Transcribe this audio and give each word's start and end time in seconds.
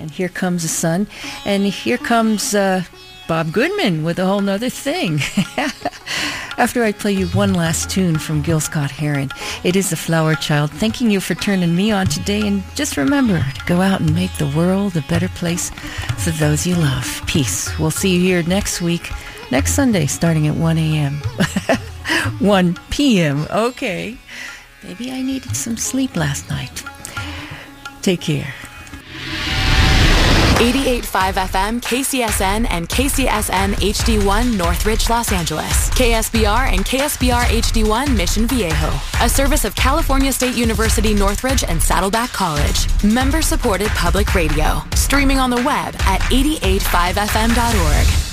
and 0.00 0.10
Here 0.10 0.28
Comes 0.28 0.62
the 0.62 0.68
Sun. 0.68 1.06
And 1.44 1.64
here 1.66 1.98
comes 1.98 2.54
uh, 2.54 2.84
Bob 3.28 3.52
Goodman 3.52 4.02
with 4.02 4.18
a 4.18 4.26
whole 4.26 4.40
nother 4.40 4.70
thing. 4.70 5.20
After 6.58 6.84
I 6.84 6.92
play 6.92 7.12
you 7.12 7.26
one 7.28 7.54
last 7.54 7.88
tune 7.88 8.18
from 8.18 8.42
Gil 8.42 8.60
Scott 8.60 8.90
Heron, 8.90 9.30
it 9.64 9.76
is 9.76 9.90
the 9.90 9.96
Flower 9.96 10.34
Child 10.34 10.70
thanking 10.72 11.10
you 11.10 11.20
for 11.20 11.34
turning 11.34 11.74
me 11.74 11.90
on 11.90 12.06
today. 12.06 12.46
And 12.46 12.62
just 12.74 12.96
remember 12.96 13.38
to 13.38 13.64
go 13.66 13.80
out 13.80 14.00
and 14.00 14.14
make 14.14 14.32
the 14.34 14.48
world 14.48 14.96
a 14.96 15.02
better 15.02 15.28
place 15.28 15.70
for 16.18 16.30
those 16.30 16.66
you 16.66 16.74
love. 16.74 17.22
Peace. 17.26 17.78
We'll 17.78 17.90
see 17.90 18.14
you 18.14 18.20
here 18.20 18.42
next 18.42 18.82
week, 18.82 19.10
next 19.50 19.72
Sunday, 19.72 20.06
starting 20.06 20.48
at 20.48 20.56
1 20.56 20.76
a.m. 20.76 21.14
1 22.40 22.78
p.m. 22.90 23.46
Okay. 23.50 24.18
Maybe 24.82 25.12
I 25.12 25.22
needed 25.22 25.54
some 25.54 25.76
sleep 25.76 26.16
last 26.16 26.50
night. 26.50 26.84
Take 28.02 28.22
care. 28.22 28.52
88.5 30.60 31.32
FM, 31.48 31.80
KCSN, 31.80 32.66
and 32.68 32.86
KCSN 32.86 33.72
HD1 33.76 34.58
Northridge, 34.58 35.08
Los 35.08 35.32
Angeles. 35.32 35.88
KSBR 35.90 36.74
and 36.74 36.84
KSBR 36.84 37.44
HD1 37.44 38.14
Mission 38.14 38.46
Viejo. 38.46 38.92
A 39.22 39.28
service 39.28 39.64
of 39.64 39.74
California 39.74 40.30
State 40.30 40.54
University 40.54 41.14
Northridge 41.14 41.64
and 41.64 41.82
Saddleback 41.82 42.30
College. 42.32 42.86
Member 43.02 43.40
supported 43.40 43.88
public 43.88 44.34
radio. 44.34 44.82
Streaming 44.94 45.38
on 45.38 45.48
the 45.48 45.56
web 45.56 45.96
at 46.00 46.20
885fm.org. 46.30 48.29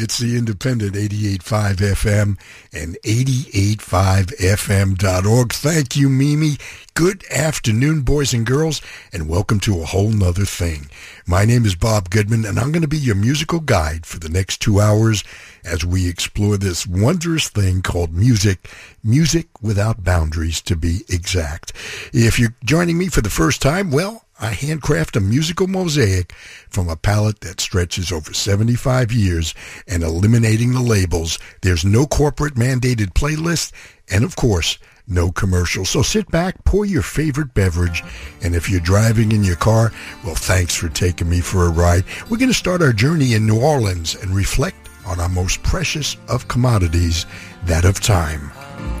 It's 0.00 0.16
the 0.16 0.38
independent 0.38 0.94
88.5 0.94 1.76
FM 1.76 2.38
and 2.72 2.96
88.5fm.org. 3.04 5.52
Thank 5.52 5.94
you, 5.94 6.08
Mimi. 6.08 6.56
Good 6.94 7.22
afternoon, 7.30 8.00
boys 8.00 8.32
and 8.32 8.46
girls, 8.46 8.80
and 9.12 9.28
welcome 9.28 9.60
to 9.60 9.82
a 9.82 9.84
whole 9.84 10.08
nother 10.08 10.46
thing. 10.46 10.88
My 11.26 11.44
name 11.44 11.66
is 11.66 11.74
Bob 11.74 12.08
Goodman, 12.08 12.46
and 12.46 12.58
I'm 12.58 12.72
going 12.72 12.80
to 12.80 12.88
be 12.88 12.96
your 12.96 13.14
musical 13.14 13.60
guide 13.60 14.06
for 14.06 14.18
the 14.18 14.30
next 14.30 14.62
two 14.62 14.80
hours 14.80 15.22
as 15.66 15.84
we 15.84 16.08
explore 16.08 16.56
this 16.56 16.86
wondrous 16.86 17.50
thing 17.50 17.82
called 17.82 18.14
music, 18.14 18.70
music 19.04 19.48
without 19.60 20.02
boundaries 20.02 20.62
to 20.62 20.76
be 20.76 21.04
exact. 21.10 21.74
If 22.14 22.38
you're 22.38 22.56
joining 22.64 22.96
me 22.96 23.08
for 23.08 23.20
the 23.20 23.28
first 23.28 23.60
time, 23.60 23.90
well, 23.90 24.24
I 24.40 24.52
handcraft 24.52 25.16
a 25.16 25.20
musical 25.20 25.66
mosaic 25.66 26.32
from 26.70 26.88
a 26.88 26.96
palette 26.96 27.40
that 27.40 27.60
stretches 27.60 28.10
over 28.10 28.32
75 28.32 29.12
years 29.12 29.54
and 29.86 30.02
eliminating 30.02 30.72
the 30.72 30.80
labels. 30.80 31.38
There's 31.60 31.84
no 31.84 32.06
corporate 32.06 32.54
mandated 32.54 33.12
playlist 33.12 33.72
and 34.10 34.24
of 34.24 34.36
course, 34.36 34.78
no 35.06 35.30
commercials. 35.30 35.90
So 35.90 36.02
sit 36.02 36.30
back, 36.30 36.64
pour 36.64 36.84
your 36.84 37.02
favorite 37.02 37.52
beverage, 37.52 38.02
and 38.42 38.54
if 38.54 38.70
you're 38.70 38.80
driving 38.80 39.32
in 39.32 39.44
your 39.44 39.56
car, 39.56 39.92
well, 40.24 40.34
thanks 40.34 40.74
for 40.74 40.88
taking 40.88 41.28
me 41.28 41.40
for 41.40 41.66
a 41.66 41.70
ride. 41.70 42.04
We're 42.28 42.38
going 42.38 42.50
to 42.50 42.54
start 42.54 42.80
our 42.80 42.92
journey 42.92 43.34
in 43.34 43.46
New 43.46 43.60
Orleans 43.60 44.14
and 44.14 44.30
reflect 44.34 44.88
on 45.06 45.20
our 45.20 45.28
most 45.28 45.62
precious 45.62 46.16
of 46.28 46.48
commodities, 46.48 47.26
that 47.64 47.84
of 47.84 48.00
time. 48.00 48.50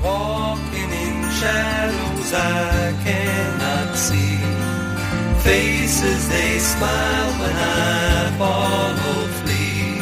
Walking 0.02 0.90
in 0.90 1.30
shadows 1.30 2.32
I 2.32 3.00
cannot 3.04 3.96
see 3.96 4.49
faces 5.44 6.28
they 6.28 6.58
smile 6.58 7.30
when 7.40 7.56
I 7.56 8.30
follow 8.38 9.20
oh, 9.20 9.26
flee. 9.40 10.00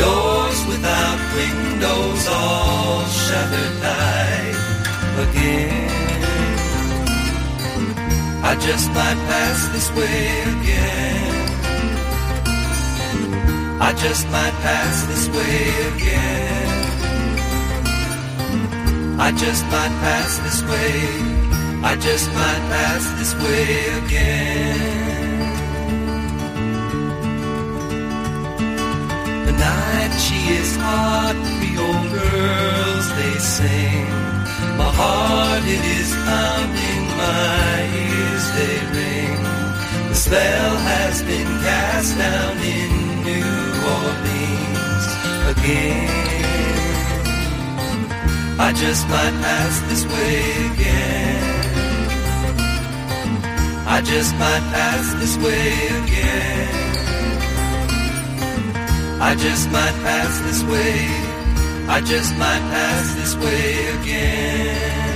Doors 0.00 0.60
without 0.70 1.18
windows 1.38 2.22
all 2.28 3.04
shattered 3.24 3.76
night 3.82 4.56
again. 5.24 5.86
I 8.50 8.54
just 8.66 8.88
might 8.98 9.20
pass 9.30 9.58
this 9.74 9.88
way 9.98 10.20
again. 10.56 11.36
I 13.88 13.92
just 14.04 14.24
might 14.34 14.56
pass 14.66 14.96
this 15.10 15.28
way 15.36 15.58
again. 15.92 16.86
I 19.18 19.32
just 19.32 19.64
might 19.64 19.94
pass 20.04 20.38
this 20.44 20.62
way 20.70 21.35
I 21.88 21.94
just 21.94 22.26
might 22.32 22.62
pass 22.72 23.04
this 23.18 23.32
way 23.42 23.66
again. 24.02 24.80
The 29.46 29.52
night 29.52 30.12
she 30.26 30.38
is 30.60 30.70
hot, 30.82 31.36
Creole 31.54 32.08
girls 32.18 33.06
they 33.18 33.34
sing. 33.38 34.08
My 34.80 34.90
heart 34.98 35.62
it 35.62 35.84
is 36.00 36.10
pounding, 36.26 37.04
my 37.24 37.74
ears 38.04 38.46
they 38.56 38.76
ring. 38.98 39.38
The 40.08 40.16
spell 40.26 40.72
has 40.90 41.22
been 41.22 41.50
cast 41.66 42.18
down 42.18 42.56
in 42.76 42.90
New 43.30 43.62
Orleans 43.94 45.06
again. 45.54 46.26
I 48.58 48.72
just 48.72 49.06
might 49.06 49.36
pass 49.44 49.74
this 49.88 50.04
way 50.04 50.40
again. 50.72 51.55
I 53.88 54.02
just 54.02 54.34
might 54.34 54.64
pass 54.74 55.14
this 55.14 55.36
way 55.38 55.86
again. 56.02 56.86
I 59.20 59.34
just 59.36 59.70
might 59.70 59.96
pass 60.02 60.40
this 60.40 60.62
way. 60.64 61.06
I 61.88 62.00
just 62.00 62.36
might 62.36 62.64
pass 62.74 63.14
this 63.14 63.36
way 63.36 63.86
again. 64.00 65.15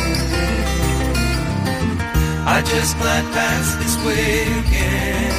I 2.53 2.61
just 2.63 2.97
might 2.97 3.27
pass 3.31 3.75
this 3.75 3.95
way 4.05 4.41
again. 4.61 5.31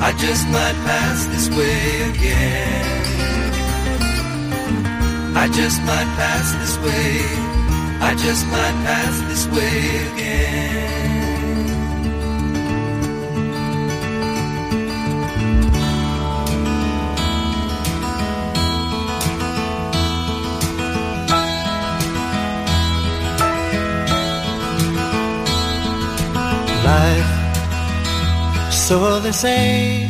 I 0.00 0.12
just 0.12 0.46
might 0.46 0.78
pass 0.86 1.26
this 1.26 1.48
way 1.50 2.02
again. 2.10 2.90
I 5.36 5.48
just 5.48 5.78
might 5.82 6.10
pass 6.20 6.46
this 6.60 6.76
way. 6.86 7.10
I 8.00 8.14
just 8.14 8.46
might 8.46 8.76
pass 8.86 9.20
this 9.28 9.46
way 9.48 9.78
again. 10.12 11.09
Say 29.32 30.04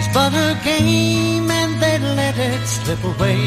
is 0.00 0.08
but 0.12 0.32
a 0.32 0.58
game 0.64 1.48
and 1.48 1.72
they 1.80 1.98
let 2.18 2.36
it 2.36 2.66
slip 2.66 3.02
away. 3.04 3.40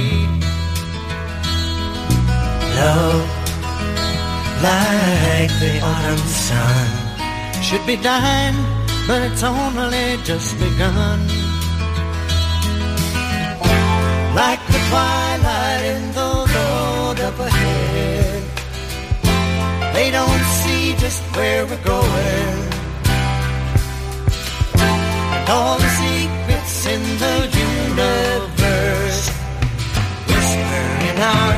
Love, 2.80 3.28
like 4.68 5.54
the 5.63 5.74
autumn 5.89 6.25
sun, 6.45 6.88
should 7.62 7.86
be 7.86 7.98
dying 7.98 8.56
but 9.07 9.22
it's 9.22 9.44
only 9.44 10.18
just 10.24 10.57
begun. 10.60 11.19
Like 14.34 14.62
the 14.68 14.80
twilight 14.89 15.26
just 21.00 21.22
where 21.36 21.66
we're 21.66 21.84
going. 21.84 22.58
And 24.88 25.50
all 25.50 25.78
the 25.78 25.90
secrets 26.02 26.86
in 26.94 27.02
the 27.24 27.36
universe 27.70 29.30
whisper 30.28 30.86
in 31.10 31.18
our 31.22 31.56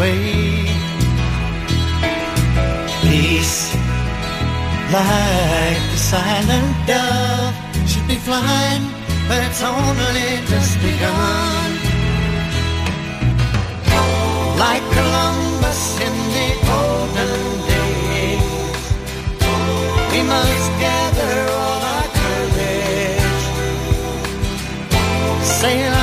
away. 0.00 0.64
Peace, 3.02 3.74
like 4.92 5.82
the 5.92 6.00
silent 6.12 6.72
dove, 6.86 7.54
should 7.86 8.08
be 8.08 8.16
flying, 8.16 8.84
but 9.28 9.40
it's 9.46 9.62
only 9.62 10.30
just 10.52 10.80
begun. 10.80 11.70
Like 14.64 14.84
Columbus 14.96 15.82
in 16.06 16.14
the 16.36 16.48
olden 16.78 17.42
days, 17.70 18.82
we 20.12 20.20
must 20.32 20.70
gather 20.86 21.34
all 21.60 21.82
our 21.94 22.08
courage, 22.20 23.44
sail 25.42 25.99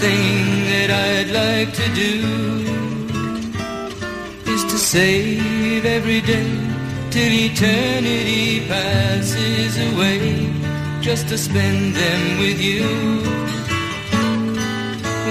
thing 0.00 0.64
that 0.72 0.90
I'd 1.08 1.30
like 1.42 1.70
to 1.80 1.86
do 2.04 2.14
is 4.54 4.62
to 4.72 4.78
save 4.78 5.84
every 5.84 6.22
day 6.22 6.52
till 7.10 7.32
eternity 7.48 8.66
passes 8.66 9.72
away, 9.90 10.48
just 11.02 11.28
to 11.28 11.36
spend 11.36 11.94
them 11.94 12.22
with 12.38 12.58
you. 12.60 12.88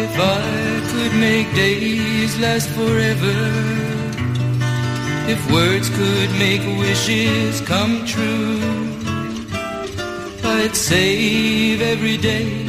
If 0.06 0.14
I 0.20 0.80
could 0.92 1.14
make 1.20 1.48
days 1.56 2.32
last 2.40 2.70
forever. 2.70 3.38
If 5.34 5.40
words 5.52 5.90
could 5.90 6.32
make 6.46 6.64
wishes 6.80 7.62
come 7.62 8.06
true, 8.06 8.60
I'd 10.44 10.76
save 10.76 11.82
every 11.82 12.18
day 12.18 12.69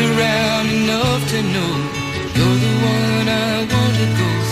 around 0.00 0.66
enough 0.70 1.22
to 1.30 1.42
know 1.42 1.72
you're 2.36 2.58
the 2.64 2.74
one 2.94 3.28
I 3.28 3.66
want 3.72 3.94
to 4.00 4.06
go 4.20 4.47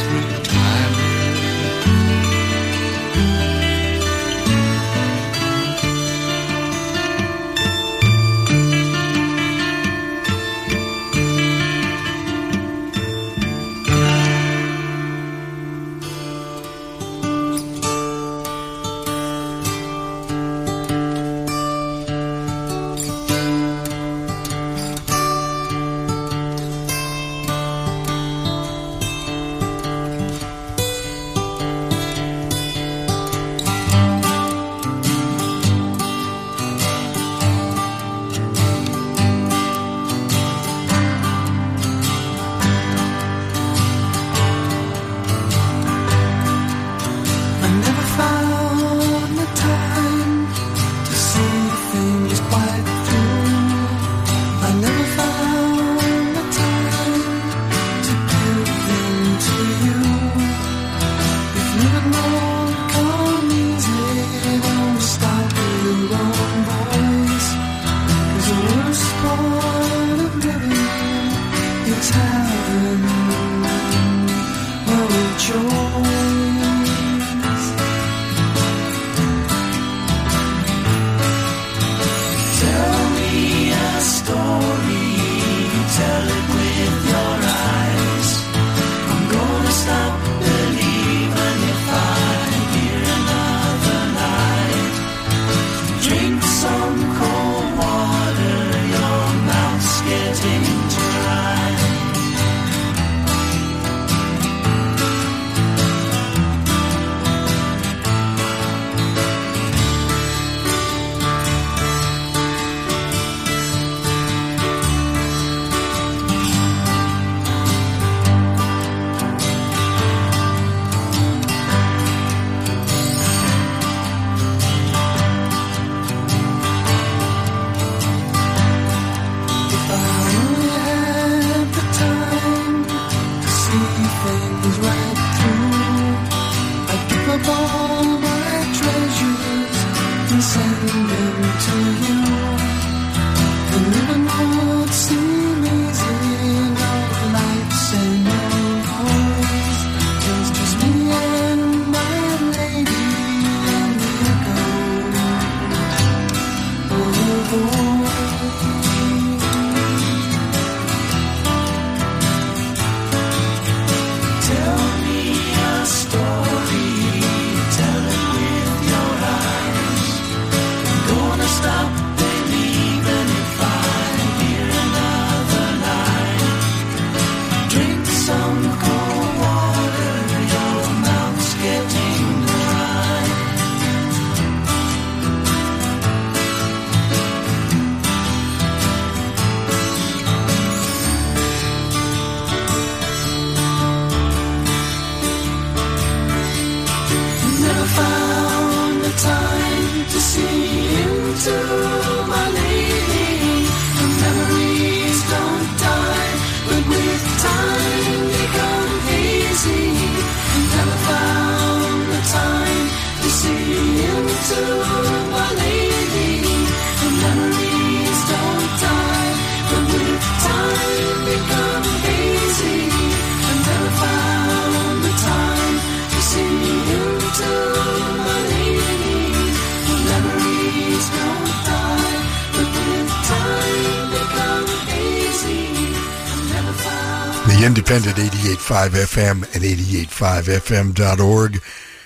The 237.57 237.65
Independent 237.65 238.17
88.5 238.17 238.89
FM 238.91 239.55
and 239.55 239.65
88.5fm.org. 239.65 241.63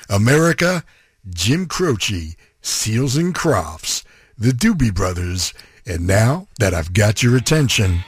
America, 0.08 0.84
Jim 1.28 1.66
Croce, 1.66 2.36
Seals 2.62 3.16
and 3.16 3.34
Crofts, 3.34 4.04
the 4.38 4.52
Doobie 4.52 4.94
Brothers, 4.94 5.52
and 5.84 6.06
now 6.06 6.46
that 6.60 6.72
I've 6.72 6.92
got 6.92 7.24
your 7.24 7.36
attention. 7.36 8.04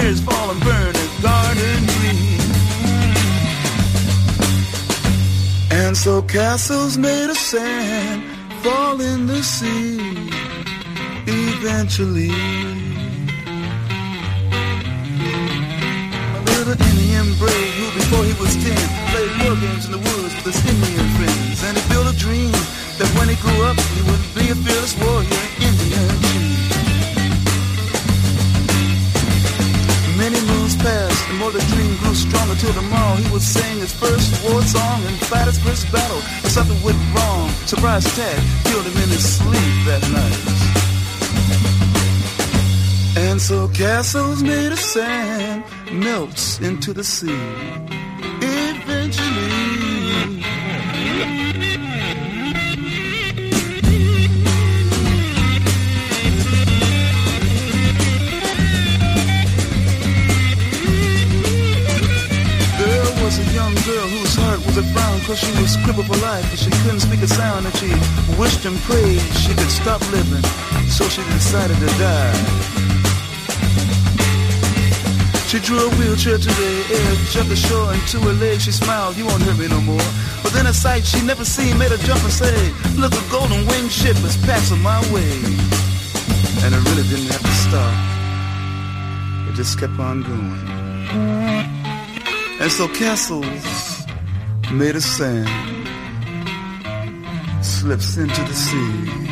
Tears 0.00 0.20
fall 0.20 0.50
and 0.50 0.60
burn 0.60 0.94
his 0.94 1.12
garden 1.22 1.80
green. 1.96 2.40
And 5.70 5.96
so 5.96 6.22
castles 6.22 6.96
made 6.96 7.30
of 7.30 7.36
sand 7.36 8.22
fall 8.62 9.00
in 9.00 9.26
the 9.26 9.42
sea 9.42 9.98
eventually. 11.26 12.30
A 16.36 16.40
little 16.50 16.78
Indian 16.90 17.26
brave 17.38 17.72
who 17.78 17.86
before 17.98 18.24
he 18.24 18.34
was 18.42 18.54
ten 18.64 18.82
played 19.10 19.32
war 19.42 19.56
games 19.64 19.84
in 19.86 19.92
the 19.92 20.02
woods 20.08 20.34
with 20.36 20.54
his 20.54 20.60
Indian 20.72 21.08
friends. 21.16 21.58
And 21.66 21.76
he 21.78 21.82
built 21.92 22.08
a 22.14 22.16
dream 22.16 22.52
that 22.98 23.10
when 23.16 23.28
he 23.28 23.36
grew 23.44 23.60
up 23.68 23.78
he 23.96 24.02
would 24.08 24.24
be 24.36 24.44
a 24.50 24.56
fearless 24.64 24.94
warrior, 25.02 25.49
the 31.52 31.60
dream 31.74 31.96
grew 31.98 32.14
stronger 32.14 32.54
till 32.54 32.72
tomorrow 32.72 33.16
he 33.16 33.30
would 33.32 33.42
sing 33.42 33.78
his 33.78 33.92
first 33.92 34.44
war 34.44 34.62
song 34.62 35.02
and 35.04 35.16
fight 35.26 35.46
his 35.46 35.58
first 35.58 35.90
battle. 35.92 36.20
Something 36.48 36.80
went 36.82 36.98
wrong. 37.14 37.48
Surprise 37.66 38.06
attack 38.06 38.38
killed 38.64 38.86
him 38.86 38.96
in 39.02 39.08
his 39.08 39.24
sleep 39.38 39.84
that 39.86 40.02
night. 40.12 40.70
And 43.16 43.40
so 43.40 43.68
castles 43.68 44.42
made 44.42 44.72
of 44.72 44.78
sand 44.78 45.64
melts 45.92 46.60
into 46.60 46.92
the 46.92 47.04
sea. 47.04 47.89
Girl 63.90 64.06
whose 64.06 64.34
heart 64.38 64.60
was 64.66 64.76
a 64.76 64.84
frown 64.94 65.18
Cause 65.26 65.38
she 65.38 65.52
was 65.58 65.74
crippled 65.82 66.06
for 66.06 66.18
life 66.22 66.46
and 66.50 66.58
she 66.58 66.70
couldn't 66.82 67.00
speak 67.00 67.22
a 67.22 67.28
sound 67.28 67.66
And 67.66 67.74
she 67.76 67.90
wished 68.38 68.64
and 68.64 68.78
prayed 68.86 69.20
she 69.42 69.52
could 69.54 69.70
stop 69.70 70.00
living 70.14 70.44
So 70.86 71.08
she 71.08 71.22
decided 71.34 71.76
to 71.84 71.90
die. 71.98 72.40
She 75.50 75.58
drew 75.58 75.82
a 75.82 75.90
wheelchair 75.98 76.38
to 76.38 76.52
the 76.62 76.72
edge 77.02 77.34
of 77.42 77.48
the 77.48 77.56
shore 77.56 77.92
And 77.92 78.02
to 78.14 78.18
her 78.28 78.36
legs 78.44 78.64
she 78.64 78.72
smiled, 78.72 79.16
you 79.16 79.26
won't 79.26 79.42
hurt 79.42 79.58
me 79.58 79.66
no 79.68 79.80
more. 79.80 80.08
But 80.42 80.52
then 80.52 80.66
a 80.66 80.74
sight 80.74 81.04
she 81.04 81.20
never 81.22 81.44
seen 81.44 81.78
made 81.78 81.90
her 81.90 82.02
jump 82.08 82.22
and 82.22 82.32
say 82.32 82.56
Look, 82.94 83.12
a 83.12 83.24
golden 83.30 83.66
winged 83.66 83.90
ship 83.90 84.16
is 84.28 84.36
passing 84.46 84.82
my 84.82 85.00
way. 85.12 85.34
And 86.62 86.70
it 86.76 86.82
really 86.88 87.06
didn't 87.10 87.30
have 87.34 87.44
to 87.50 87.56
stop. 87.66 87.94
It 89.48 89.54
just 89.54 89.78
kept 89.80 89.98
on 89.98 90.22
going 90.22 91.69
and 92.60 92.70
so 92.70 92.86
castles 92.88 94.06
made 94.72 94.94
of 94.94 95.02
sand 95.02 95.48
slips 97.64 98.16
into 98.18 98.42
the 98.42 98.54
sea 98.54 99.29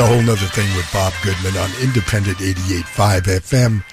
a 0.00 0.06
whole 0.06 0.22
nother 0.22 0.46
thing 0.46 0.74
with 0.76 0.90
Bob 0.94 1.12
Goodman 1.22 1.58
on 1.58 1.68
Independent 1.82 2.38
88.5 2.38 3.20
FM 3.40 3.84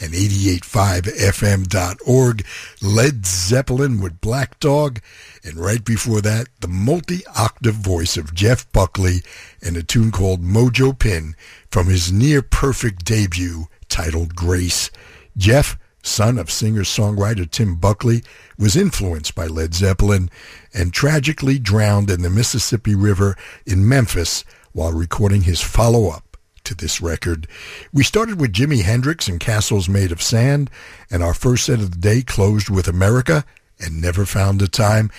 and 0.00 0.12
88.5fm.org. 0.12 2.44
Led 2.80 3.24
Zeppelin 3.24 4.00
with 4.00 4.20
Black 4.20 4.58
Dog. 4.58 4.98
And 5.44 5.58
right 5.58 5.84
before 5.84 6.20
that, 6.22 6.48
the 6.60 6.66
multi-octave 6.66 7.76
voice 7.76 8.16
of 8.16 8.34
Jeff 8.34 8.68
Buckley 8.72 9.22
and 9.62 9.76
a 9.76 9.84
tune 9.84 10.10
called 10.10 10.42
Mojo 10.42 10.98
Pin 10.98 11.36
from 11.70 11.86
his 11.86 12.10
near-perfect 12.10 13.04
debut 13.04 13.68
titled 13.88 14.34
Grace. 14.34 14.90
Jeff, 15.36 15.78
son 16.02 16.38
of 16.38 16.50
singer-songwriter 16.50 17.48
Tim 17.48 17.76
Buckley, 17.76 18.24
was 18.58 18.74
influenced 18.74 19.36
by 19.36 19.46
Led 19.46 19.74
Zeppelin 19.74 20.28
and 20.74 20.92
tragically 20.92 21.60
drowned 21.60 22.10
in 22.10 22.22
the 22.22 22.30
Mississippi 22.30 22.96
River 22.96 23.36
in 23.64 23.88
Memphis 23.88 24.44
while 24.72 24.92
recording 24.92 25.42
his 25.42 25.60
follow-up 25.60 26.36
to 26.64 26.74
this 26.74 27.00
record. 27.00 27.46
We 27.92 28.04
started 28.04 28.40
with 28.40 28.52
Jimi 28.52 28.82
Hendrix 28.82 29.28
and 29.28 29.40
Castles 29.40 29.88
Made 29.88 30.12
of 30.12 30.22
Sand, 30.22 30.70
and 31.10 31.22
our 31.22 31.34
first 31.34 31.66
set 31.66 31.80
of 31.80 31.92
the 31.92 31.98
day 31.98 32.22
closed 32.22 32.70
with 32.70 32.88
America 32.88 33.44
and 33.80 34.00
Never 34.00 34.24
Found 34.24 34.62
a 34.62 34.68
Time. 34.68 35.10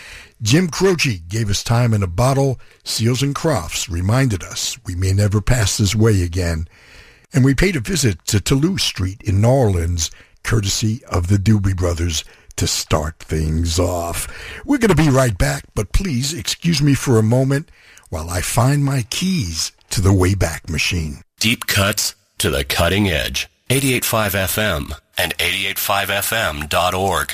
Jim 0.42 0.70
Croce 0.70 1.20
gave 1.28 1.50
us 1.50 1.64
time 1.64 1.94
in 1.94 2.04
a 2.04 2.08
bottle. 2.08 2.60
Seals 2.84 3.22
and 3.22 3.36
Crofts 3.36 3.90
reminded 3.90 4.44
us 4.44 4.78
we 4.86 4.96
may 4.96 5.14
never 5.14 5.42
pass 5.42 5.78
this 5.78 5.96
way 5.96 6.24
again. 6.24 6.68
And 7.34 7.44
we 7.44 7.56
paid 7.56 7.76
a 7.76 7.82
visit 7.82 8.24
to 8.26 8.40
Toulouse 8.40 8.84
Street 8.84 9.22
in 9.24 9.42
New 9.42 9.50
Orleans, 9.50 10.12
courtesy 10.44 11.04
of 11.06 11.28
the 11.28 11.38
Doobie 11.38 11.76
Brothers 11.76 12.24
to 12.56 12.68
start 12.68 13.18
things 13.20 13.80
off. 13.80 14.28
We're 14.66 14.78
going 14.78 14.96
to 14.96 14.96
be 14.96 15.10
right 15.10 15.36
back, 15.38 15.64
but 15.74 15.92
please 15.92 16.34
excuse 16.34 16.82
me 16.82 16.94
for 16.94 17.18
a 17.18 17.24
moment 17.24 17.70
while 18.14 18.30
I 18.30 18.42
find 18.42 18.86
my 18.86 19.02
keys 19.10 19.72
to 19.90 20.00
the 20.00 20.14
Wayback 20.14 20.70
Machine. 20.70 21.22
Deep 21.40 21.66
cuts 21.66 22.14
to 22.38 22.52
the 22.52 22.64
cutting 22.64 23.10
edge. 23.10 23.50
88.5 23.72 24.54
FM 24.54 25.00
and 25.18 25.36
88.5fm.org. 25.40 27.34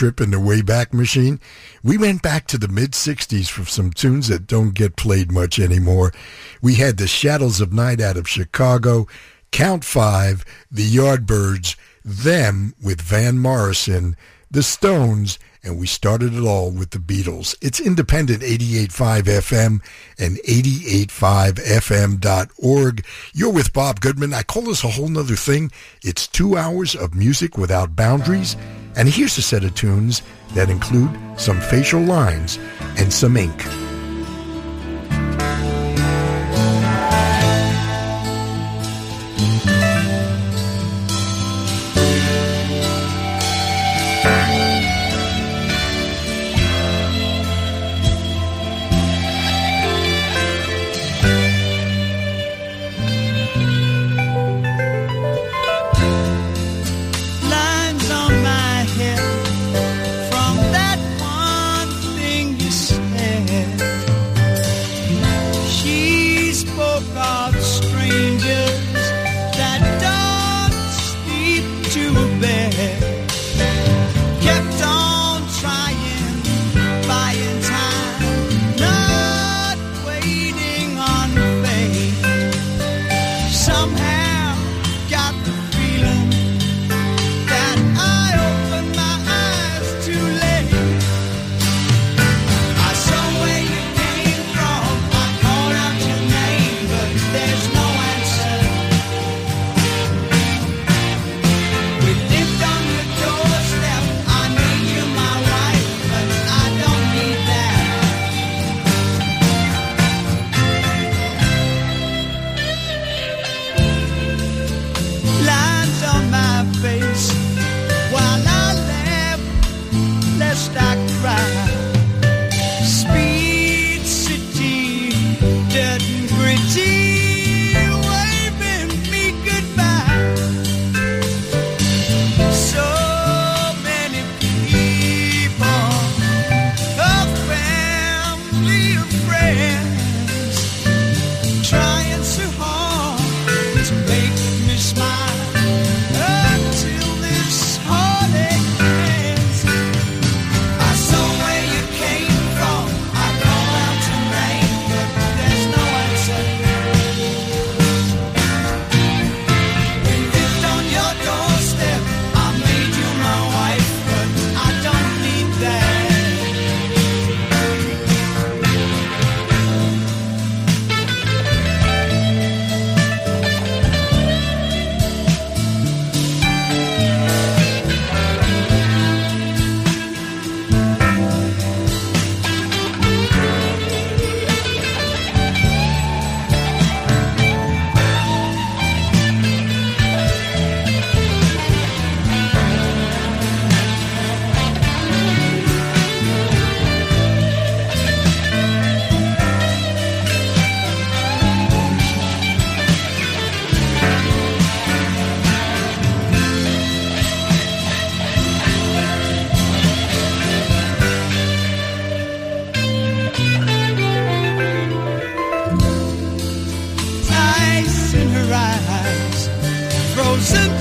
trip 0.00 0.18
in 0.18 0.30
the 0.30 0.38
Wayback 0.38 0.94
Machine. 0.94 1.38
We 1.82 1.98
went 1.98 2.22
back 2.22 2.46
to 2.46 2.56
the 2.56 2.68
mid 2.68 2.92
60s 2.92 3.50
for 3.50 3.66
some 3.66 3.90
tunes 3.90 4.28
that 4.28 4.46
don't 4.46 4.72
get 4.72 4.96
played 4.96 5.30
much 5.30 5.58
anymore. 5.58 6.10
We 6.62 6.76
had 6.76 6.96
the 6.96 7.06
Shadows 7.06 7.60
of 7.60 7.74
Night 7.74 8.00
out 8.00 8.16
of 8.16 8.26
Chicago, 8.26 9.06
Count 9.50 9.84
Five, 9.84 10.42
the 10.70 10.90
Yardbirds, 10.90 11.76
them 12.02 12.74
with 12.82 13.02
Van 13.02 13.38
Morrison, 13.38 14.16
the 14.50 14.62
Stones, 14.62 15.38
and 15.62 15.78
we 15.78 15.86
started 15.86 16.32
it 16.32 16.46
all 16.46 16.70
with 16.70 16.92
the 16.92 16.98
Beatles. 16.98 17.54
It's 17.60 17.78
independent 17.78 18.40
88.5 18.40 19.24
FM 19.24 19.82
and 20.18 20.38
88.5fm.org. 20.48 23.04
You're 23.34 23.52
with 23.52 23.74
Bob 23.74 24.00
Goodman. 24.00 24.32
I 24.32 24.44
call 24.44 24.62
this 24.62 24.82
a 24.82 24.88
whole 24.88 25.08
nother 25.08 25.36
thing. 25.36 25.70
It's 26.02 26.26
two 26.26 26.56
hours 26.56 26.94
of 26.94 27.14
music 27.14 27.58
without 27.58 27.94
boundaries. 27.94 28.56
And 28.96 29.08
here's 29.08 29.38
a 29.38 29.42
set 29.42 29.64
of 29.64 29.74
tunes 29.74 30.22
that 30.54 30.70
include 30.70 31.10
some 31.36 31.60
facial 31.60 32.00
lines 32.00 32.58
and 32.98 33.12
some 33.12 33.36
ink. 33.36 33.89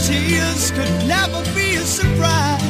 tears 0.10 0.72
could 0.72 1.08
never 1.08 1.44
be 1.54 1.76
a 1.76 1.86
surprise. 1.86 2.69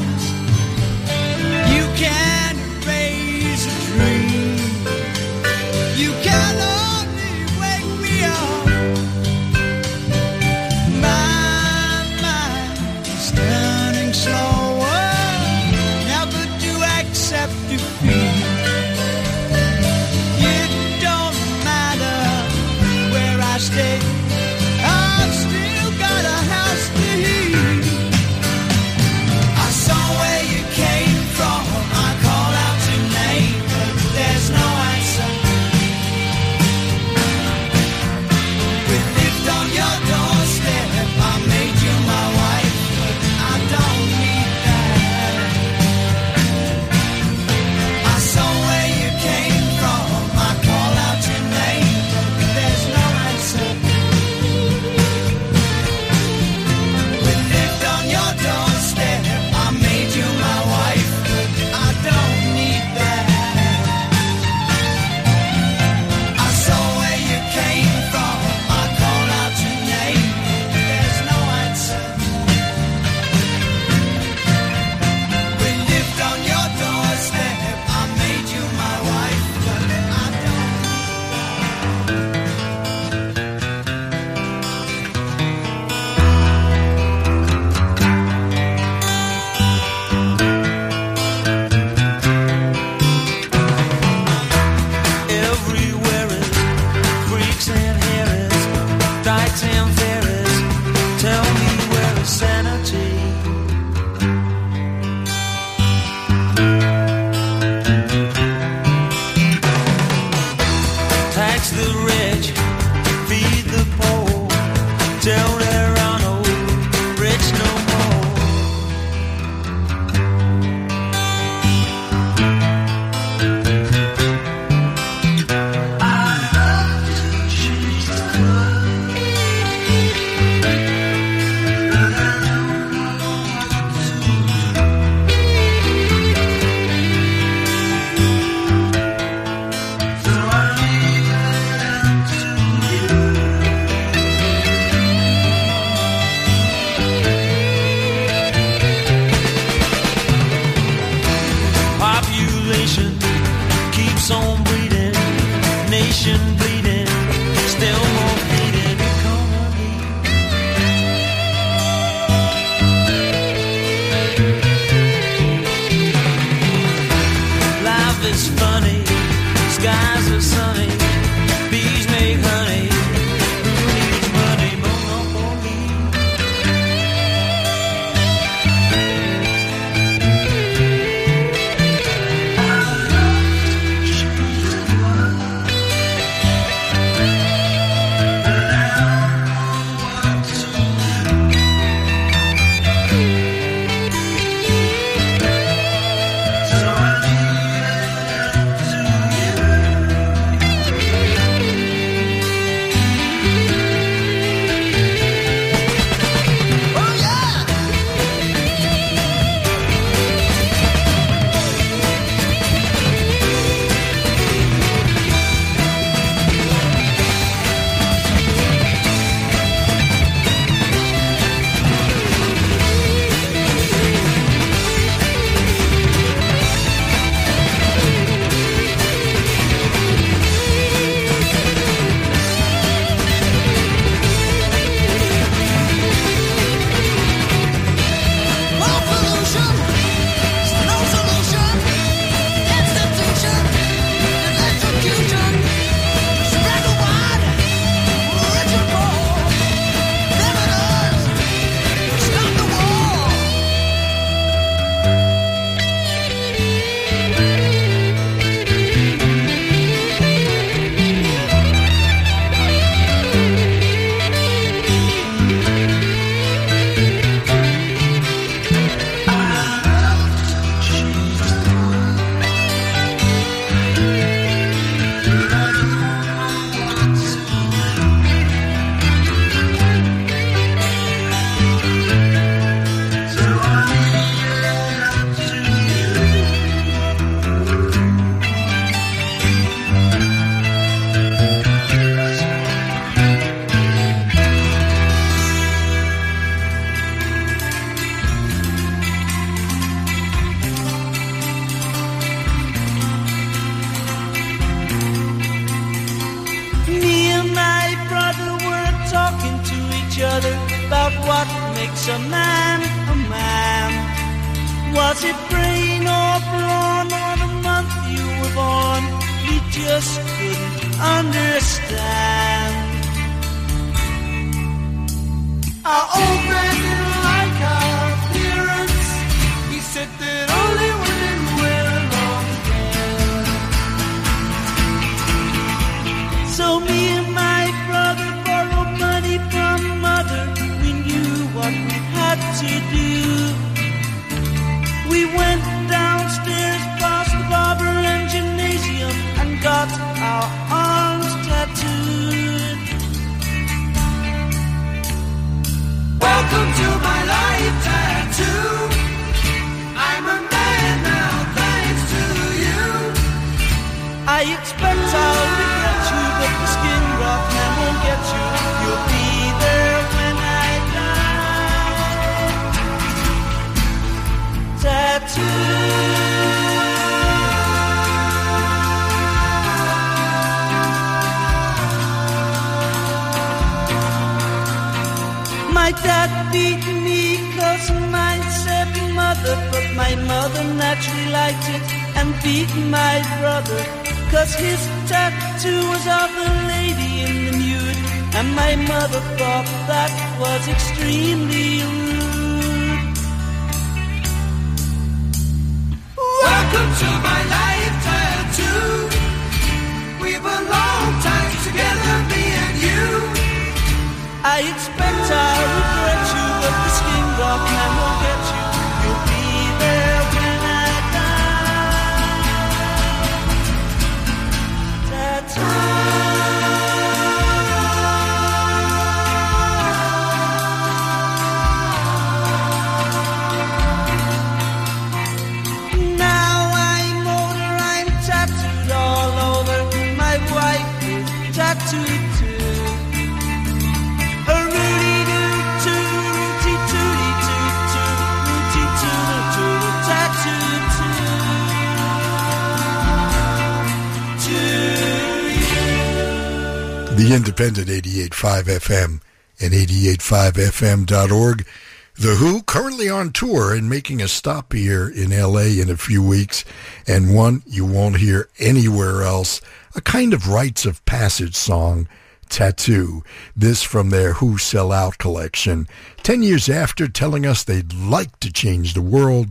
Independent 457.60 458.06
88.5 458.06 458.64
FM 458.64 459.22
and 459.60 459.74
88.5fm.org. 459.74 461.68
The 462.16 462.36
Who 462.36 462.64
currently 462.64 463.10
on 463.10 463.34
tour 463.34 463.74
and 463.74 463.90
making 463.90 464.22
a 464.22 464.30
stop 464.30 464.72
here 464.72 465.10
in 465.10 465.38
LA 465.38 465.82
in 465.82 465.90
a 465.90 465.98
few 465.98 466.24
weeks, 466.24 466.64
and 467.06 467.36
one 467.36 467.62
you 467.66 467.86
won't 467.86 468.16
hear 468.16 468.48
anywhere 468.60 469.24
else, 469.24 469.60
a 469.94 470.00
kind 470.00 470.34
of 470.34 470.48
rites 470.48 470.86
of 470.86 471.04
passage 471.04 471.54
song, 471.56 472.08
Tattoo. 472.48 473.26
This 473.58 473.84
from 473.84 474.10
their 474.10 474.34
Who 474.34 474.58
Sell 474.58 474.94
Out 474.94 475.18
collection. 475.18 475.86
Ten 476.24 476.42
years 476.42 476.70
after 476.70 477.10
telling 477.10 477.46
us 477.46 477.66
they'd 477.66 477.94
like 477.94 478.40
to 478.40 478.54
change 478.54 478.94
the 478.94 479.02
world, 479.02 479.50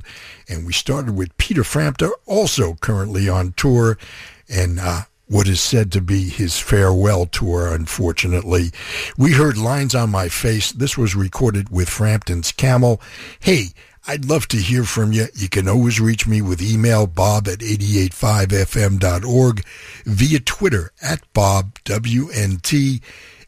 and 0.49 0.65
we 0.65 0.73
started 0.73 1.15
with 1.15 1.37
Peter 1.37 1.63
Frampton, 1.63 2.13
also 2.25 2.73
currently 2.73 3.29
on 3.29 3.53
tour, 3.53 3.99
and 4.49 4.81
uh, 4.81 5.03
what 5.29 5.47
is 5.47 5.61
said 5.61 5.93
to 5.93 6.01
be 6.01 6.29
his 6.29 6.59
farewell 6.59 7.27
tour, 7.27 7.73
unfortunately. 7.73 8.73
We 9.17 9.33
heard 9.33 9.59
Lines 9.59 9.95
on 9.95 10.11
My 10.11 10.29
Face. 10.29 10.73
This 10.73 10.97
was 10.97 11.15
recorded 11.15 11.71
with 11.71 11.89
Frampton's 11.89 12.51
Camel. 12.51 13.01
Hey, 13.39 13.67
I'd 14.07 14.25
love 14.25 14.49
to 14.49 14.57
hear 14.57 14.85
from 14.85 15.13
you. 15.13 15.27
You 15.35 15.51
can 15.51 15.69
always 15.69 16.01
reach 16.01 16.27
me 16.27 16.41
with 16.41 16.63
email, 16.63 17.07
bob 17.07 17.47
at 17.47 17.59
885fm.org, 17.59 19.65
via 20.07 20.41
Twitter 20.41 20.93
at 21.03 21.21
Bob, 21.35 21.79
WNT, 21.85 23.03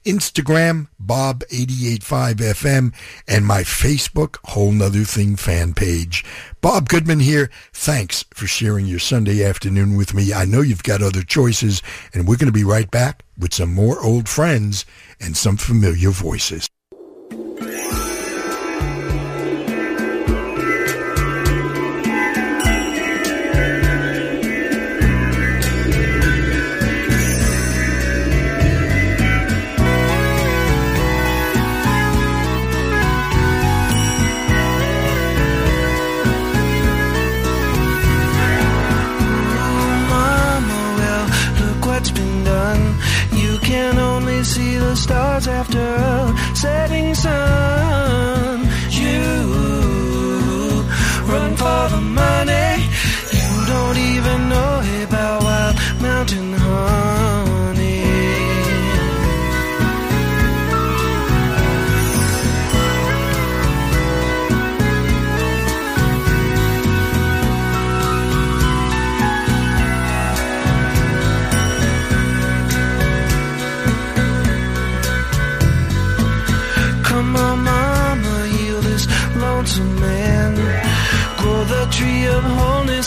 Instagram, 0.05 0.89
Bob885FM, 1.05 2.95
and 3.29 3.47
my 3.47 3.63
Facebook, 3.63 4.39
Whole 4.45 4.73
Nother 4.73 5.05
Thing 5.05 5.37
fan 5.37 5.75
page. 5.75 6.25
Bob 6.61 6.89
Goodman 6.89 7.21
here. 7.21 7.51
Thanks 7.73 8.25
for 8.35 8.47
sharing 8.47 8.87
your 8.87 8.99
Sunday 8.99 9.45
afternoon 9.45 9.97
with 9.97 10.15
me. 10.15 10.33
I 10.33 10.45
know 10.45 10.63
you've 10.63 10.83
got 10.83 11.03
other 11.03 11.23
choices, 11.23 11.83
and 12.15 12.27
we're 12.27 12.37
going 12.37 12.47
to 12.47 12.53
be 12.53 12.65
right 12.65 12.91
back 12.91 13.25
with 13.39 13.55
some 13.55 13.75
more 13.75 14.03
old 14.03 14.29
friends 14.29 14.85
and 15.21 15.37
some 15.37 15.57
familiar 15.57 16.11
voices. 16.11 16.69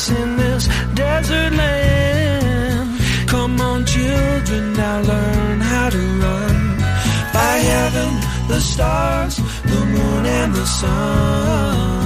Wholeness 0.04 0.10
in 0.10 0.38
this 0.38 0.68
desert 0.96 1.54
land. 1.54 3.00
Come 3.28 3.60
on, 3.62 3.86
children, 3.86 4.74
now 4.74 5.02
learn 5.02 5.60
how 5.62 5.90
to 5.90 5.98
run. 5.98 6.78
By 7.34 7.58
heaven, 7.72 8.48
the 8.48 8.60
stars, 8.60 9.38
the 9.38 9.86
moon, 9.86 10.26
and 10.26 10.54
the 10.54 10.66
sun. 10.66 12.03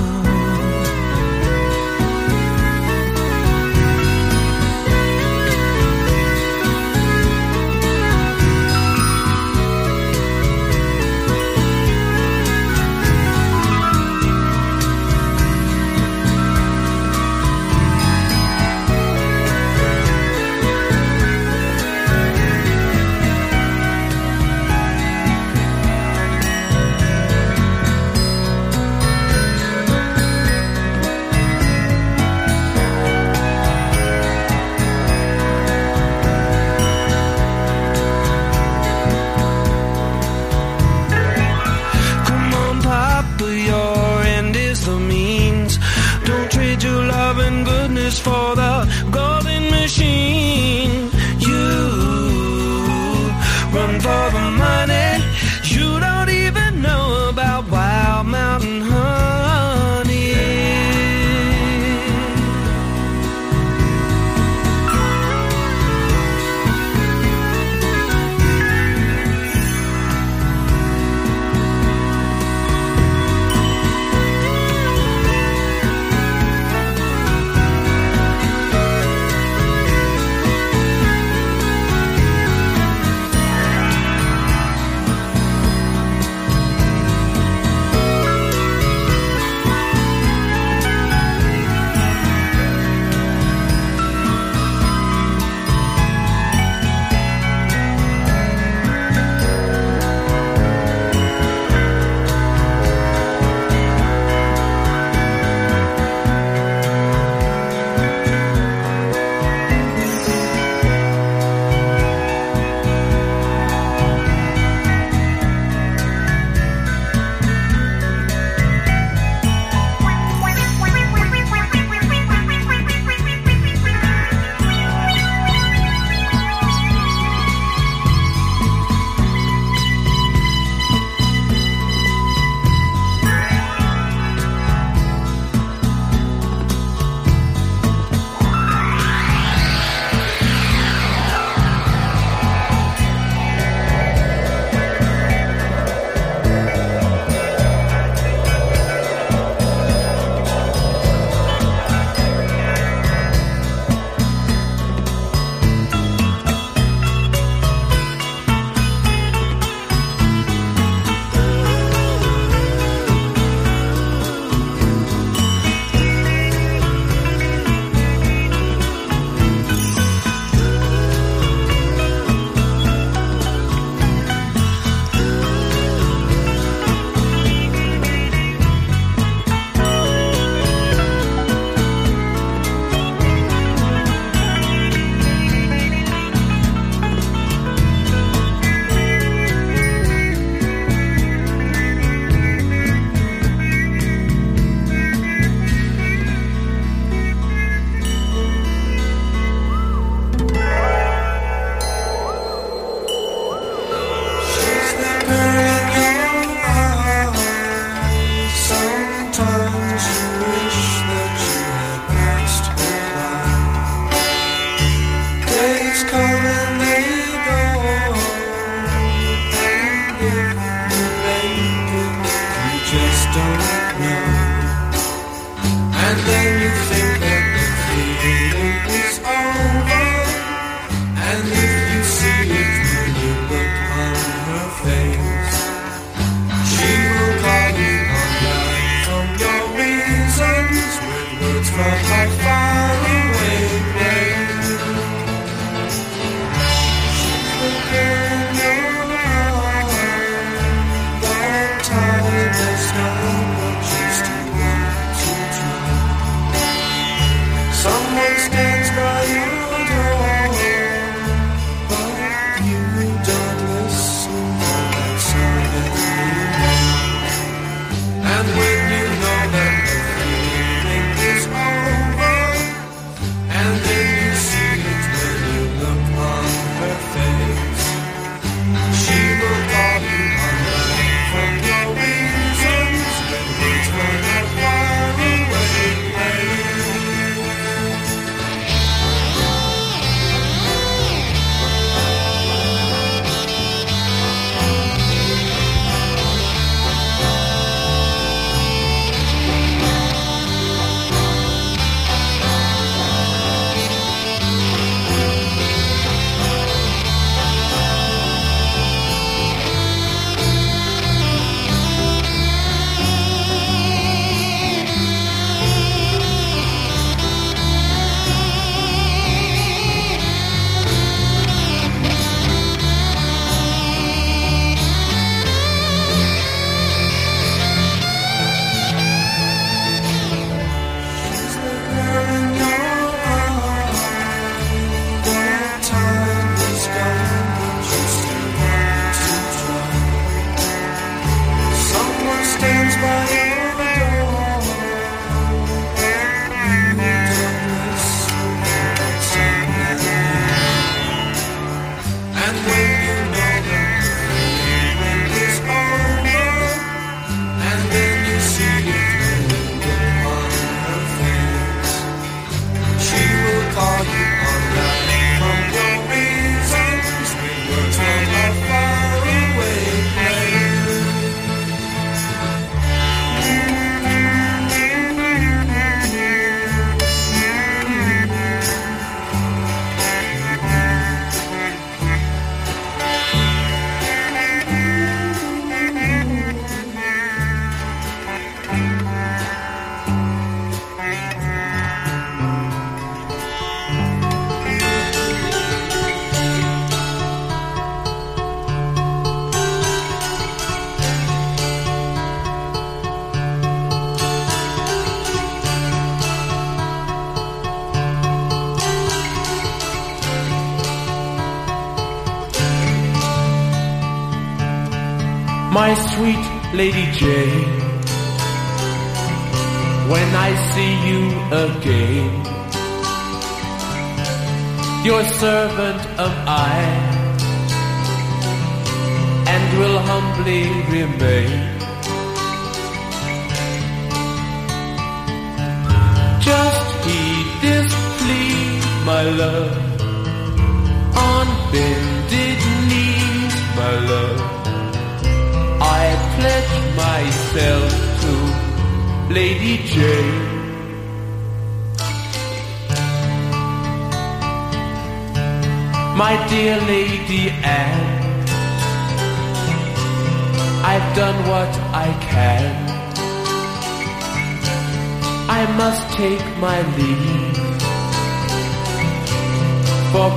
Lady 416.78 417.12
Jane. 417.12 417.57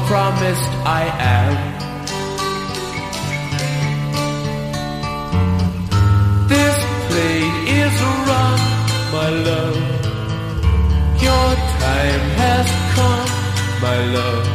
promised 0.06 0.72
I 0.84 1.02
am. 1.38 1.52
This 6.48 6.76
plane 7.08 7.56
is 7.82 7.94
run, 8.28 8.60
my 9.14 9.30
love. 9.48 9.76
Your 11.26 11.48
time 11.84 12.24
has 12.42 12.66
come, 12.94 13.30
my 13.86 13.98
love. 14.16 14.46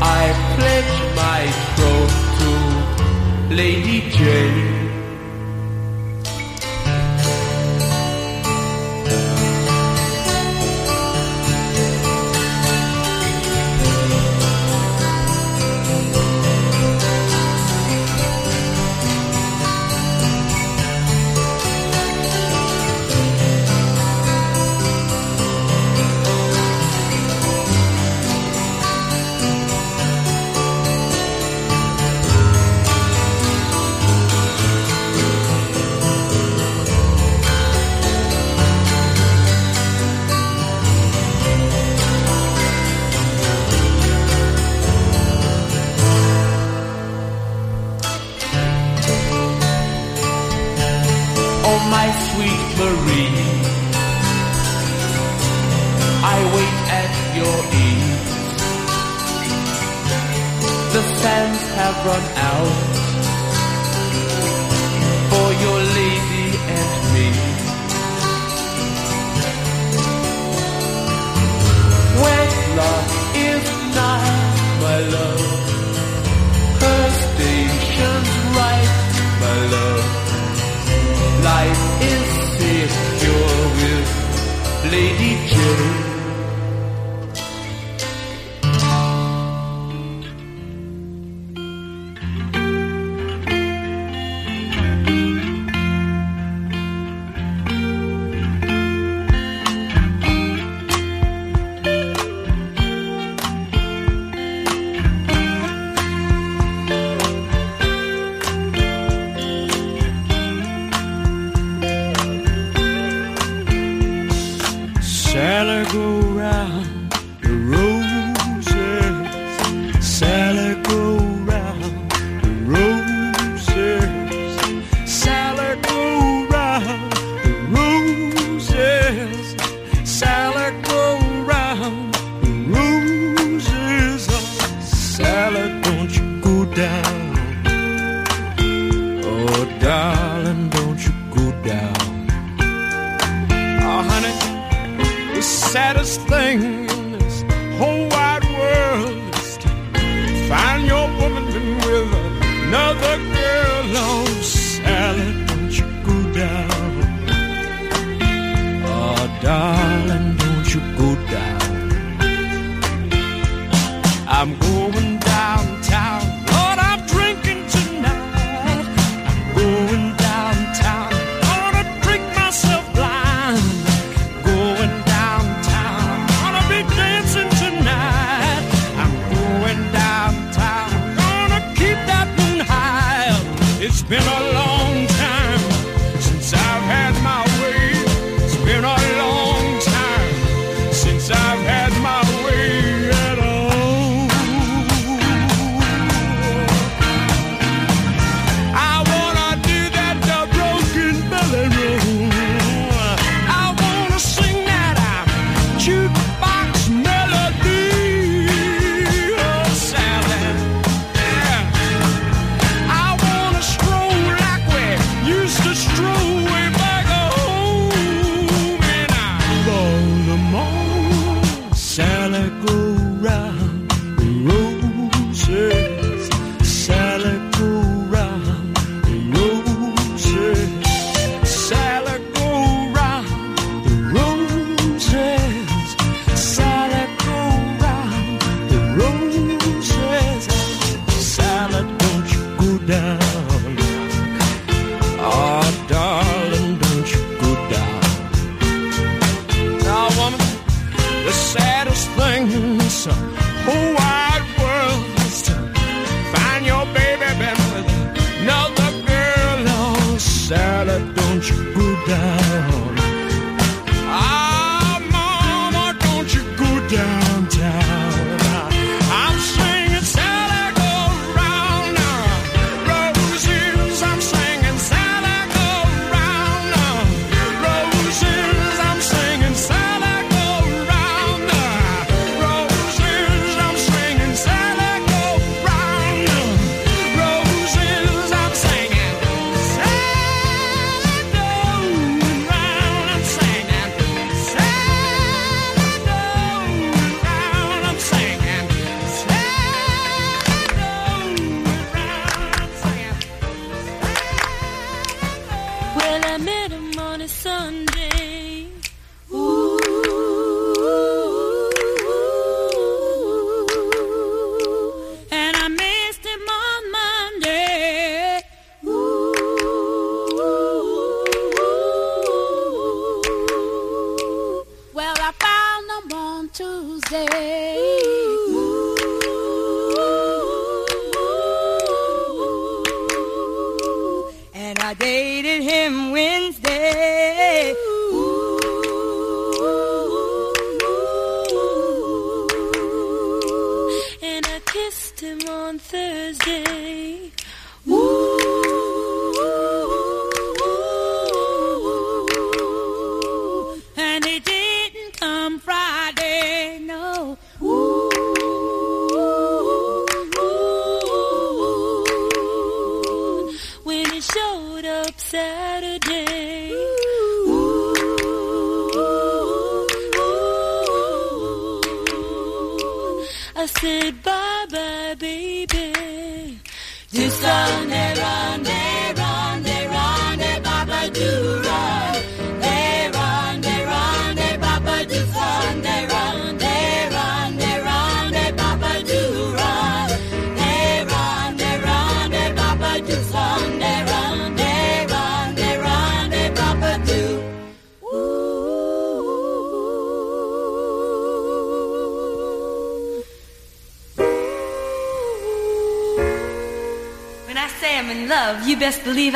I 0.00 0.22
pledge 0.54 0.96
my 1.22 1.40
troth 1.74 2.16
to 2.38 3.54
Lady 3.54 3.98
Jane. 4.10 4.77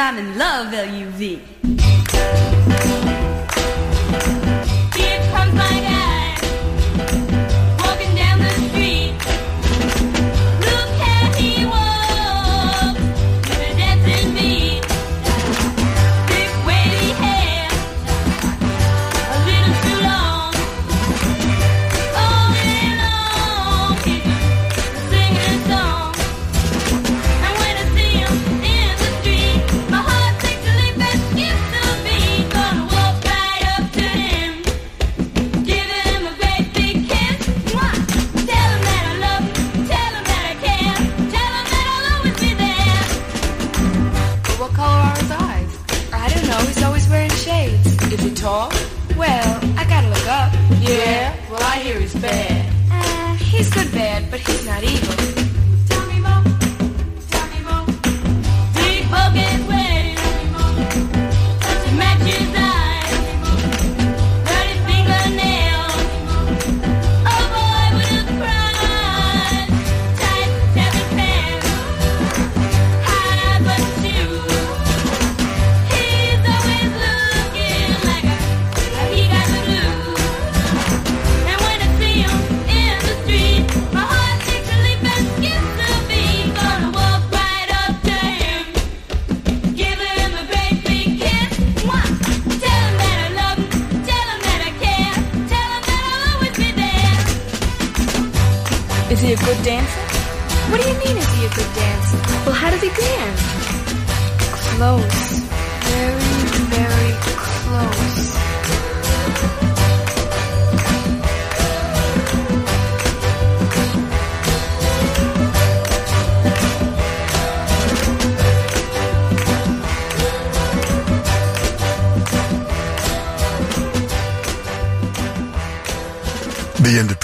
I'm 0.03 0.19
in 0.19 0.37
love, 0.37 0.73
with 0.73 0.93
you? 0.99 1.02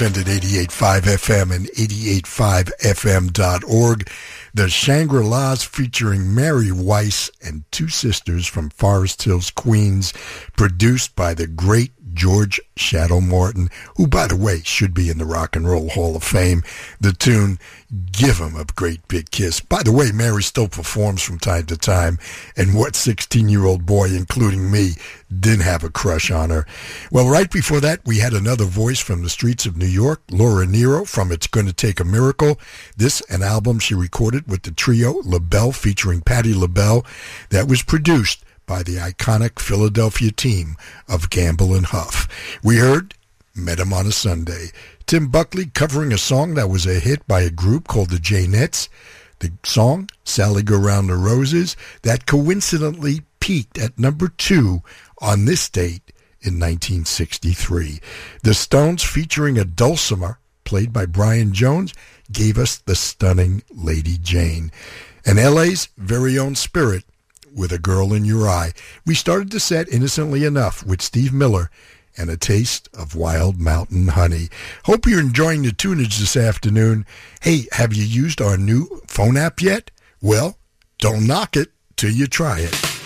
independent 0.01 0.45
88.5 0.45 1.01
FM 1.01 1.55
and 1.55 1.67
88.5fm.org. 1.67 4.11
The 4.55 4.69
Shangri-Las 4.69 5.65
featuring 5.65 6.33
Mary 6.35 6.71
Weiss 6.71 7.31
and 7.43 7.65
two 7.73 7.89
sisters 7.89 8.47
from 8.47 8.71
Forest 8.71 9.25
Hills, 9.25 9.51
Queens, 9.51 10.13
produced 10.57 11.17
by 11.17 11.35
the 11.35 11.49
great 11.49 11.91
George 12.15 12.61
Shadow 12.77 13.21
Morton, 13.21 13.71
who, 13.97 14.07
by 14.07 14.29
the 14.29 14.37
way, 14.37 14.61
should 14.65 14.95
be 14.95 15.11
in 15.11 15.19
the 15.19 15.25
Rock 15.25 15.57
and 15.57 15.69
Roll 15.69 15.89
Hall 15.89 16.15
of 16.17 16.23
Fame. 16.23 16.63
The 17.01 17.13
tune 17.13 17.59
Give 18.19 18.39
Him 18.39 18.57
a 18.57 18.65
Great 18.65 19.07
Big 19.07 19.31
Kiss. 19.31 19.61
By 19.61 19.85
the 19.85 19.93
way, 19.93 20.11
Mary 20.11 20.43
still 20.43 20.67
performs 20.67 21.23
from 21.23 21.39
time 21.39 21.67
to 21.67 21.77
time, 21.77 22.19
and 22.57 22.75
what 22.75 22.95
16-year-old 22.95 23.87
boy, 23.87 24.09
including 24.09 24.73
me, 24.73 24.95
didn't 25.29 25.63
have 25.63 25.85
a 25.85 25.89
crush 25.89 26.29
on 26.29 26.51
her? 26.51 26.67
Well, 27.13 27.29
right 27.29 27.49
before 27.49 27.79
that, 27.81 28.01
we 28.05 28.19
had 28.19 28.33
another 28.33 28.65
voice 28.65 28.99
from 28.99 29.23
the 29.23 29.31
streets 29.31 29.67
of 29.67 29.77
New 29.77 29.87
York, 29.87 30.21
Laura 30.33 30.67
Nyro 30.67 31.05
from 31.05 31.31
It's 31.31 31.47
Gonna 31.47 31.73
Take 31.73 32.01
a 32.01 32.05
Miracle. 32.05 32.59
This, 32.97 33.21
an 33.31 33.45
album 33.45 33.79
she 33.79 33.95
recorded 33.95 34.49
with 34.49 34.63
the 34.63 34.73
trio 34.73 35.23
LaBelle 35.25 35.71
featuring 35.71 36.21
Patti 36.21 36.55
LaBelle 36.55 37.07
that 37.51 37.69
was 37.69 37.85
produced 37.85 38.45
by 38.67 38.83
the 38.83 38.97
iconic 38.97 39.61
Philadelphia 39.61 40.33
team 40.33 40.77
of 41.09 41.31
Gamble 41.31 41.73
and 41.73 41.87
Huff. 41.87 42.27
We 42.65 42.79
heard 42.79 43.15
Met 43.59 43.81
'em 43.81 43.93
on 43.93 44.07
a 44.07 44.13
Sunday. 44.13 44.71
Tim 45.07 45.29
Buckley 45.29 45.67
covering 45.67 46.13
a 46.13 46.19
song 46.19 46.55
that 46.55 46.71
was 46.71 46.87
a 46.87 47.01
hit 47.01 47.27
by 47.27 47.41
a 47.41 47.51
group 47.51 47.89
called 47.89 48.11
the 48.11 48.19
Jaynetts. 48.19 48.89
The 49.41 49.53
song, 49.65 50.09
Sally 50.25 50.63
Go 50.63 50.77
Round 50.77 51.09
the 51.09 51.17
Roses, 51.17 51.77
that 52.03 52.27
coincidentally 52.27 53.23
peaked 53.41 53.79
at 53.79 53.99
number 53.99 54.29
two 54.29 54.83
on 55.21 55.45
this 55.45 55.69
date 55.69 56.13
in 56.41 56.59
1963. 56.59 58.01
The 58.43 58.55
Stones 58.55 59.03
featuring 59.03 59.59
a 59.59 59.65
dulcimer 59.65 60.39
played 60.65 60.93
by 60.93 61.07
Brian 61.07 61.53
Jones 61.53 61.95
gave 62.31 62.59
us 62.59 62.77
the 62.77 62.95
stunning 62.95 63.63
Lady 63.71 64.19
Jane. 64.19 64.71
And 65.25 65.39
LA's 65.39 65.89
very 65.97 66.39
own 66.39 66.55
Spirit 66.55 67.05
with 67.55 67.73
a 67.73 67.79
girl 67.79 68.13
in 68.13 68.25
your 68.25 68.49
eye. 68.49 68.73
We 69.07 69.15
started 69.15 69.51
the 69.51 69.61
set 69.61 69.89
innocently 69.89 70.45
enough 70.45 70.85
with 70.85 71.03
Steve 71.03 71.33
Miller 71.33 71.71
and 72.19 72.29
a 72.29 72.37
taste 72.37 72.89
of 72.93 73.15
wild 73.15 73.61
mountain 73.61 74.09
honey. 74.09 74.49
Hope 74.85 75.07
you're 75.07 75.21
enjoying 75.21 75.63
the 75.63 75.71
tunage 75.71 76.19
this 76.19 76.37
afternoon. 76.37 77.07
Hey, 77.41 77.67
have 77.73 77.95
you 77.95 78.05
used 78.05 78.41
our 78.41 78.57
new 78.57 79.01
phone 79.07 79.37
app 79.37 79.63
yet? 79.63 79.91
Well, 80.21 80.59
don't 80.99 81.27
knock 81.27 81.57
it 81.57 81.69
till 81.97 82.11
you 82.11 82.27
try 82.27 82.61
it. 82.61 82.98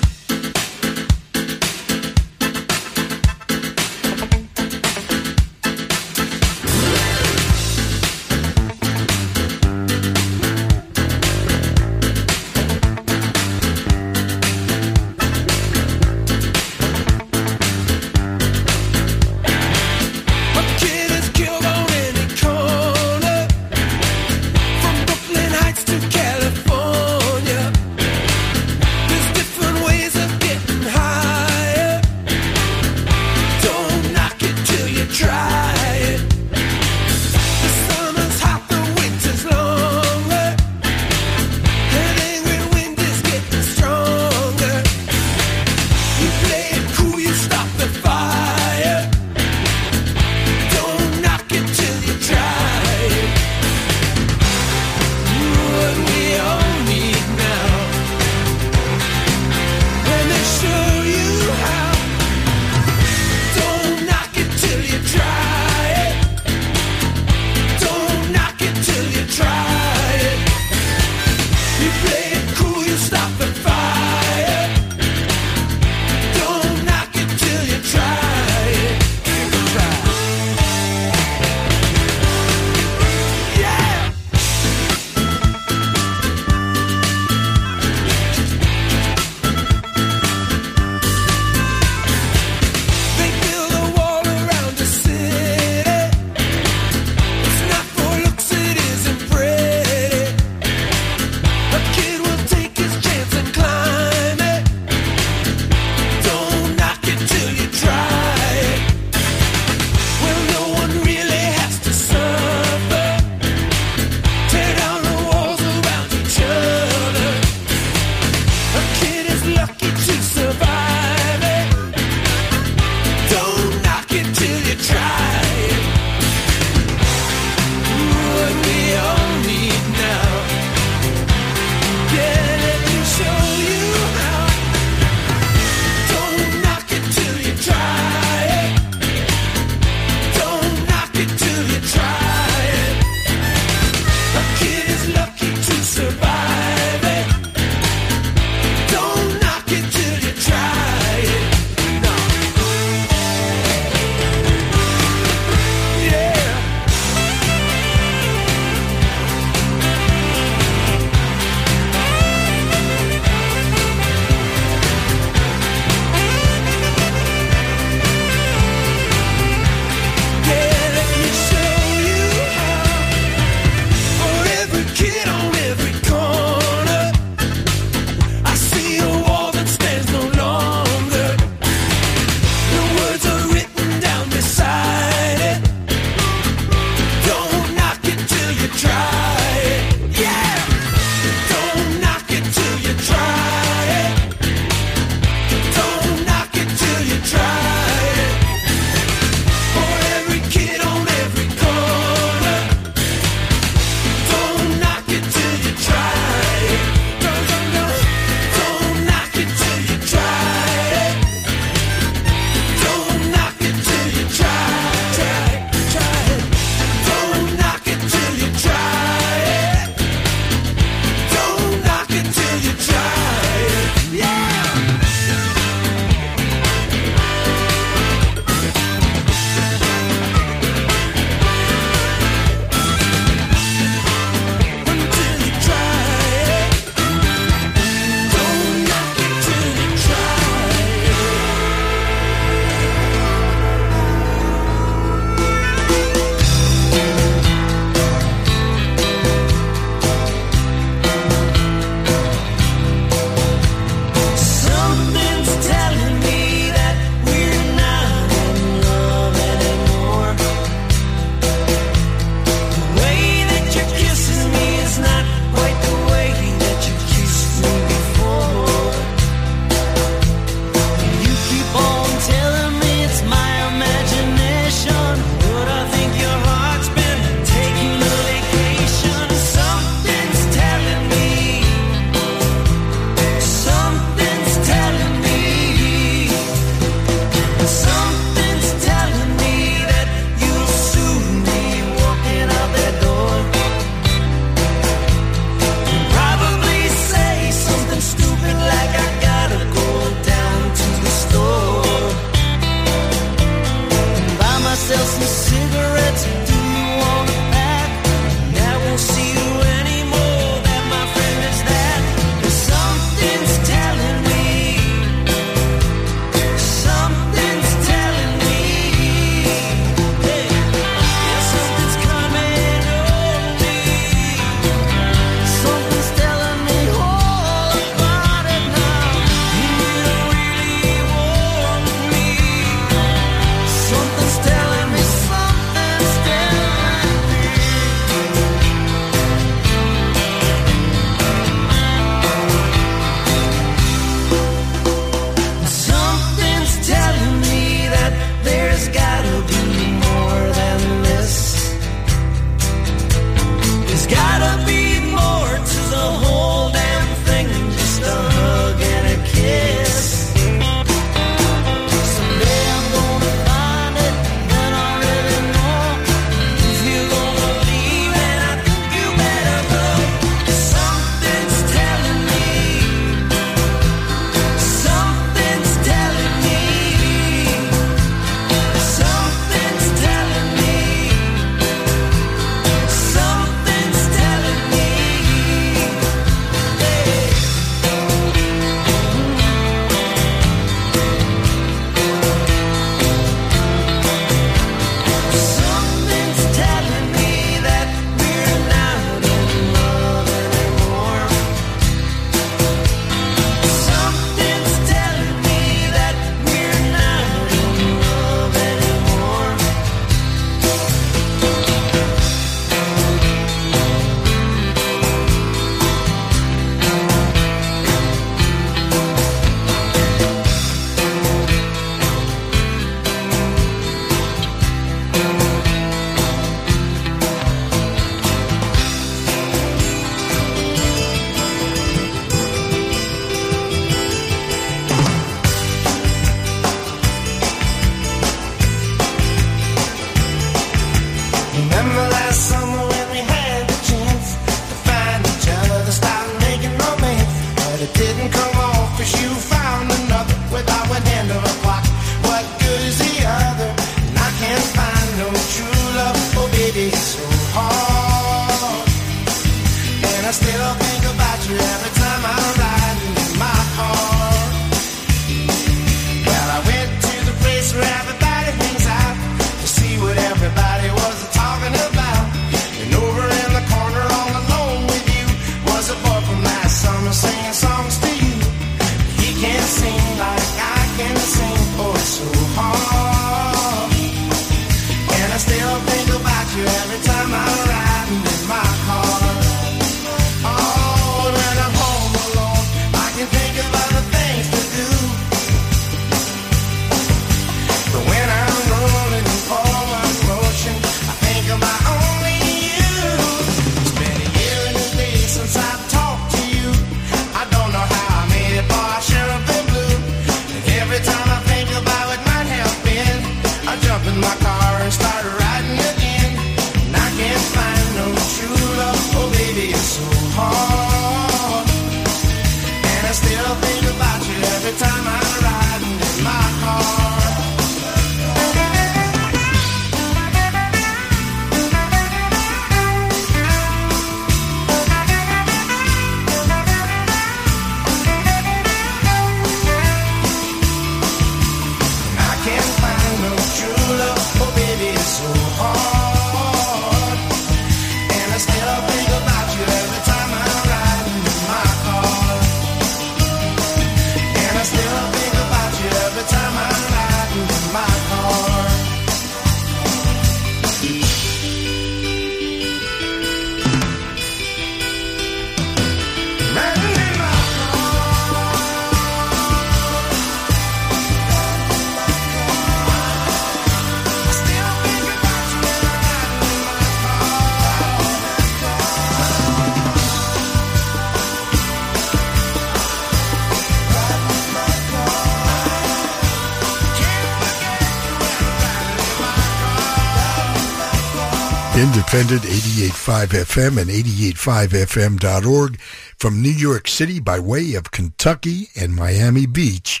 Independent 592.14 592.52
88.5 592.52 593.26
FM 593.26 593.80
and 593.80 593.90
88.5FM.org 593.90 595.80
from 596.16 596.40
New 596.40 596.48
York 596.48 596.86
City 596.86 597.18
by 597.18 597.40
way 597.40 597.74
of 597.74 597.90
Kentucky 597.90 598.68
and 598.76 598.94
Miami 598.94 599.46
Beach. 599.46 600.00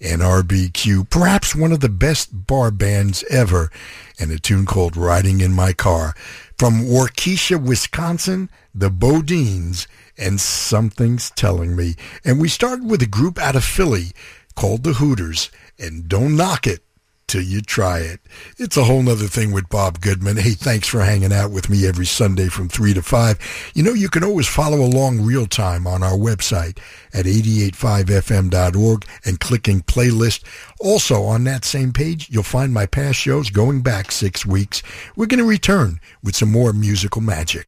NRBQ, 0.00 1.10
perhaps 1.10 1.56
one 1.56 1.72
of 1.72 1.80
the 1.80 1.88
best 1.88 2.46
bar 2.46 2.70
bands 2.70 3.24
ever, 3.28 3.72
and 4.20 4.30
a 4.30 4.38
tune 4.38 4.66
called 4.66 4.96
Riding 4.96 5.40
in 5.40 5.52
My 5.52 5.72
Car. 5.72 6.14
From 6.56 6.84
Waukesha, 6.84 7.60
Wisconsin, 7.60 8.50
the 8.72 8.88
BoDeans, 8.88 9.88
and 10.16 10.40
Something's 10.40 11.30
Telling 11.30 11.74
Me. 11.74 11.96
And 12.24 12.40
we 12.40 12.48
started 12.48 12.88
with 12.88 13.02
a 13.02 13.06
group 13.06 13.36
out 13.36 13.56
of 13.56 13.64
Philly 13.64 14.12
called 14.54 14.84
the 14.84 14.92
Hooters, 14.92 15.50
and 15.76 16.08
Don't 16.08 16.36
Knock 16.36 16.68
It 16.68 16.84
till 17.28 17.42
you 17.42 17.60
try 17.60 17.98
it. 18.00 18.20
It's 18.56 18.76
a 18.76 18.84
whole 18.84 19.02
nother 19.02 19.26
thing 19.26 19.52
with 19.52 19.68
Bob 19.68 20.00
Goodman. 20.00 20.38
Hey, 20.38 20.50
thanks 20.50 20.88
for 20.88 21.00
hanging 21.00 21.32
out 21.32 21.52
with 21.52 21.70
me 21.70 21.86
every 21.86 22.06
Sunday 22.06 22.48
from 22.48 22.68
3 22.68 22.94
to 22.94 23.02
5. 23.02 23.72
You 23.74 23.82
know, 23.84 23.92
you 23.92 24.08
can 24.08 24.24
always 24.24 24.48
follow 24.48 24.78
along 24.78 25.20
real 25.20 25.46
time 25.46 25.86
on 25.86 26.02
our 26.02 26.16
website 26.16 26.78
at 27.14 27.26
885fm.org 27.26 29.06
and 29.24 29.38
clicking 29.38 29.82
playlist. 29.82 30.42
Also 30.80 31.22
on 31.22 31.44
that 31.44 31.64
same 31.64 31.92
page, 31.92 32.28
you'll 32.30 32.42
find 32.42 32.74
my 32.74 32.86
past 32.86 33.18
shows 33.18 33.50
going 33.50 33.82
back 33.82 34.10
six 34.10 34.44
weeks. 34.44 34.82
We're 35.14 35.26
going 35.26 35.38
to 35.38 35.48
return 35.48 36.00
with 36.24 36.34
some 36.34 36.50
more 36.50 36.72
musical 36.72 37.20
magic. 37.20 37.67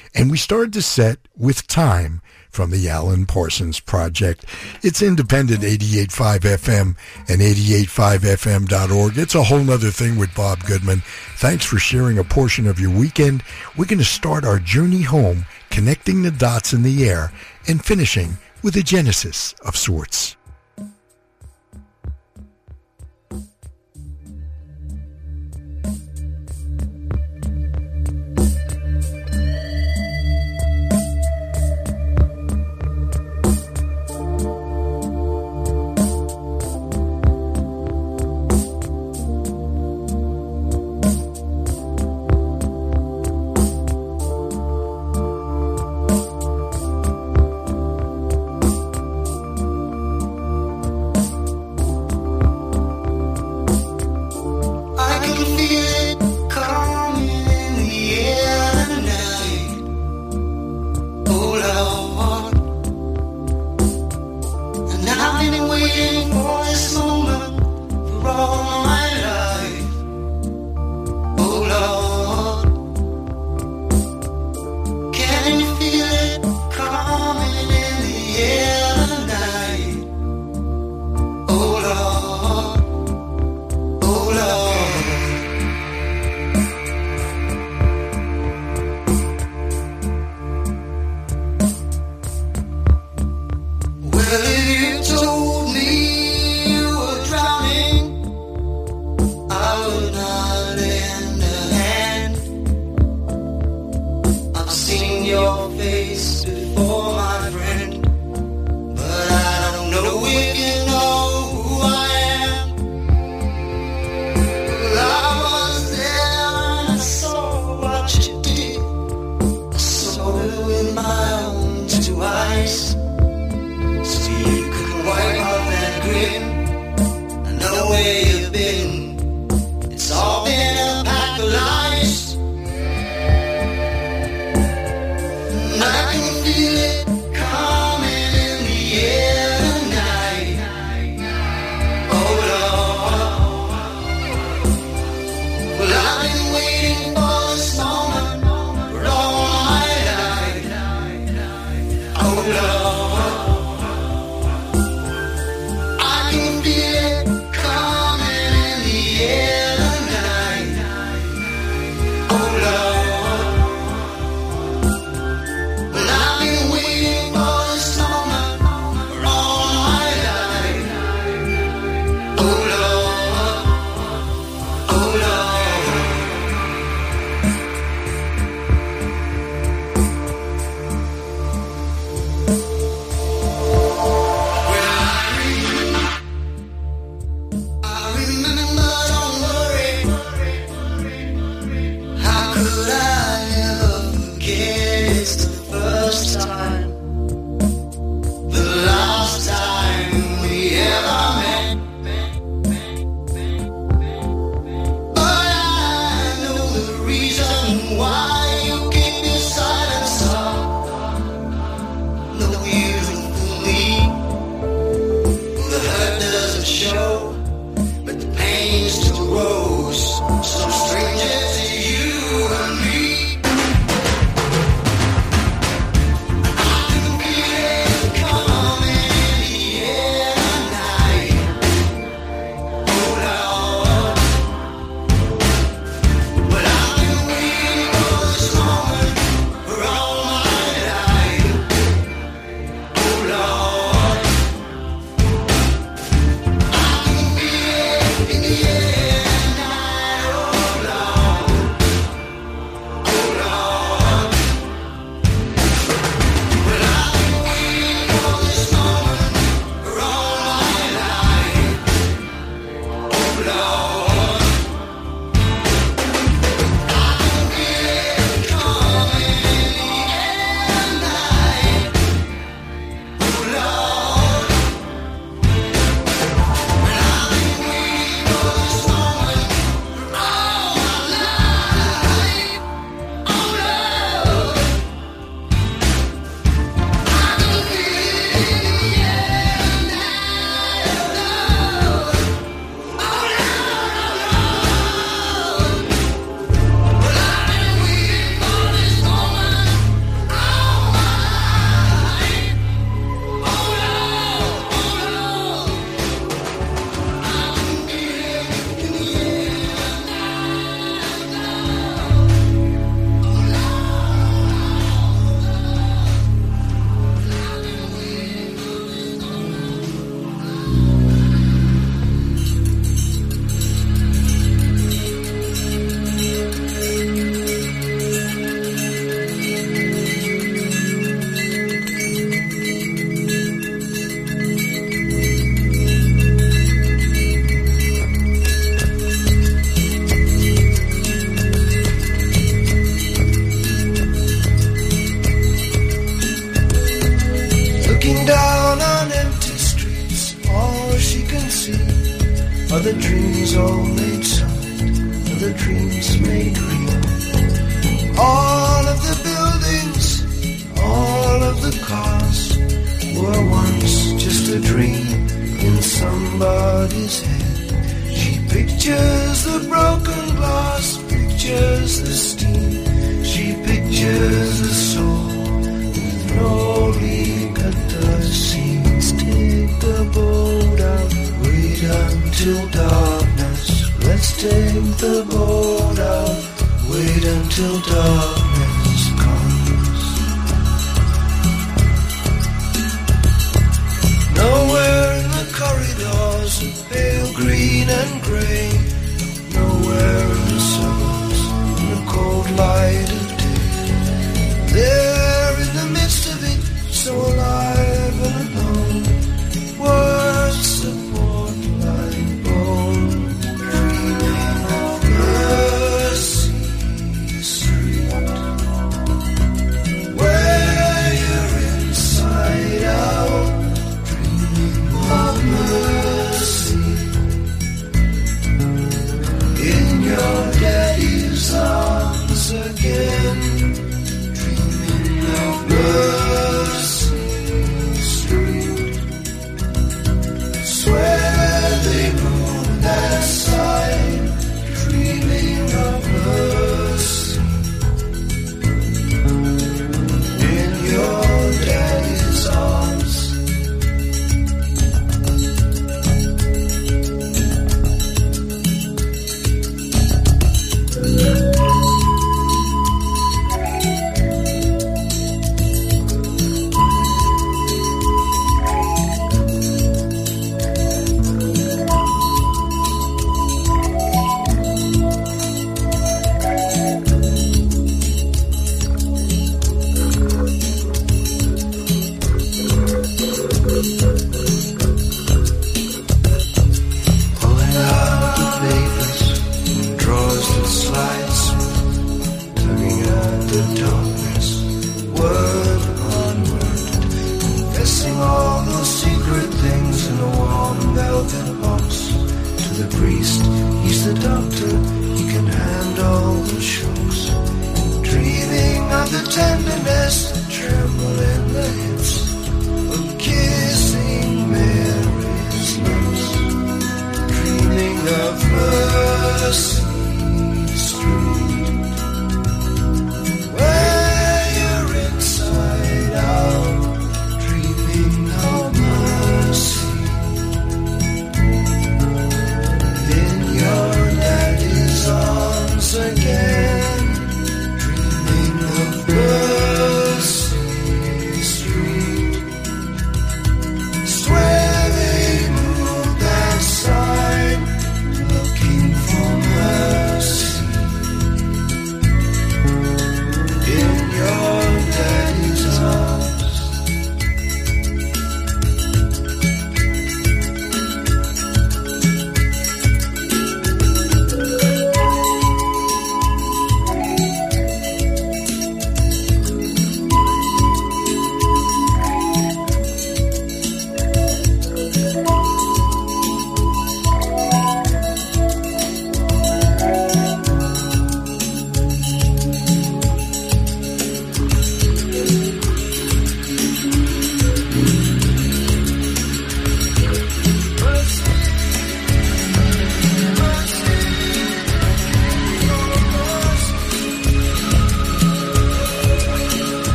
and 0.13 0.29
we 0.29 0.37
started 0.37 0.73
the 0.73 0.81
set 0.81 1.19
with 1.37 1.67
Time 1.67 2.21
from 2.49 2.69
the 2.69 2.89
Alan 2.89 3.25
Parsons 3.25 3.79
Project. 3.79 4.45
It's 4.83 5.01
independent 5.01 5.61
88.5 5.61 6.39
FM 6.39 6.95
and 7.29 7.41
88.5fm.org. 7.41 9.17
It's 9.17 9.35
a 9.35 9.43
whole 9.43 9.63
nother 9.63 9.89
thing 9.89 10.17
with 10.17 10.35
Bob 10.35 10.63
Goodman. 10.65 11.01
Thanks 11.37 11.65
for 11.65 11.79
sharing 11.79 12.17
a 12.17 12.23
portion 12.23 12.67
of 12.67 12.79
your 12.79 12.91
weekend. 12.91 13.43
We're 13.77 13.85
going 13.85 13.99
to 13.99 14.05
start 14.05 14.43
our 14.43 14.59
journey 14.59 15.01
home, 15.01 15.45
connecting 15.69 16.21
the 16.21 16.31
dots 16.31 16.73
in 16.73 16.83
the 16.83 17.07
air, 17.07 17.31
and 17.67 17.83
finishing 17.83 18.37
with 18.61 18.75
a 18.75 18.83
genesis 18.83 19.53
of 19.65 19.77
sorts. 19.77 20.35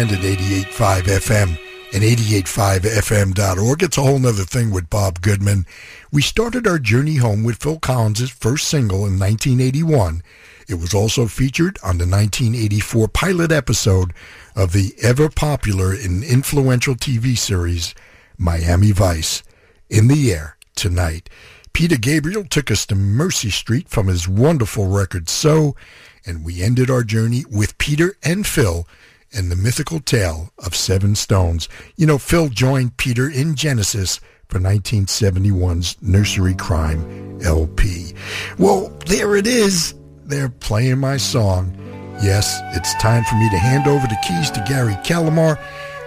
Independent 0.00 0.38
88.5 0.40 1.02
FM, 1.02 1.58
and 1.92 2.02
885fm.org. 2.02 3.82
It's 3.82 3.98
a 3.98 4.02
whole 4.02 4.18
nother 4.18 4.44
thing 4.44 4.70
with 4.70 4.88
Bob 4.88 5.20
Goodman. 5.20 5.66
We 6.10 6.22
started 6.22 6.66
our 6.66 6.78
journey 6.78 7.16
home 7.16 7.44
with 7.44 7.58
Phil 7.58 7.78
Collins' 7.78 8.30
first 8.30 8.68
single 8.68 9.04
in 9.04 9.18
1981. 9.18 10.22
It 10.68 10.76
was 10.76 10.94
also 10.94 11.26
featured 11.26 11.78
on 11.82 11.98
the 11.98 12.06
1984 12.06 13.08
pilot 13.08 13.52
episode 13.52 14.14
of 14.56 14.72
the 14.72 14.94
ever 15.02 15.28
popular 15.28 15.92
and 15.92 16.24
influential 16.24 16.94
TV 16.94 17.36
series 17.36 17.94
Miami 18.38 18.92
Vice. 18.92 19.42
In 19.90 20.08
the 20.08 20.32
air 20.32 20.56
tonight. 20.76 21.28
Peter 21.74 21.96
Gabriel 21.96 22.44
took 22.44 22.70
us 22.70 22.86
to 22.86 22.94
Mercy 22.94 23.50
Street 23.50 23.88
from 23.88 24.06
his 24.06 24.26
wonderful 24.26 24.86
record 24.86 25.28
So, 25.28 25.76
and 26.24 26.42
we 26.44 26.62
ended 26.62 26.88
our 26.90 27.04
journey 27.04 27.44
with 27.50 27.76
Peter 27.76 28.14
and 28.22 28.46
Phil 28.46 28.86
and 29.32 29.50
the 29.50 29.56
mythical 29.56 30.00
tale 30.00 30.50
of 30.58 30.74
Seven 30.74 31.14
Stones. 31.14 31.68
You 31.96 32.06
know, 32.06 32.18
Phil 32.18 32.48
joined 32.48 32.96
Peter 32.96 33.28
in 33.28 33.54
Genesis 33.54 34.20
for 34.48 34.58
1971's 34.58 35.96
Nursery 36.02 36.54
Cryme 36.54 37.40
LP. 37.44 38.12
Well, 38.58 38.88
there 39.06 39.36
it 39.36 39.46
is. 39.46 39.94
They're 40.24 40.48
playing 40.48 40.98
my 40.98 41.16
song. 41.16 41.76
Yes, 42.22 42.60
it's 42.76 42.94
time 42.96 43.24
for 43.24 43.36
me 43.36 43.48
to 43.50 43.58
hand 43.58 43.86
over 43.86 44.06
the 44.06 44.18
keys 44.26 44.50
to 44.50 44.64
Gary 44.68 44.94
Calamar, 45.04 45.58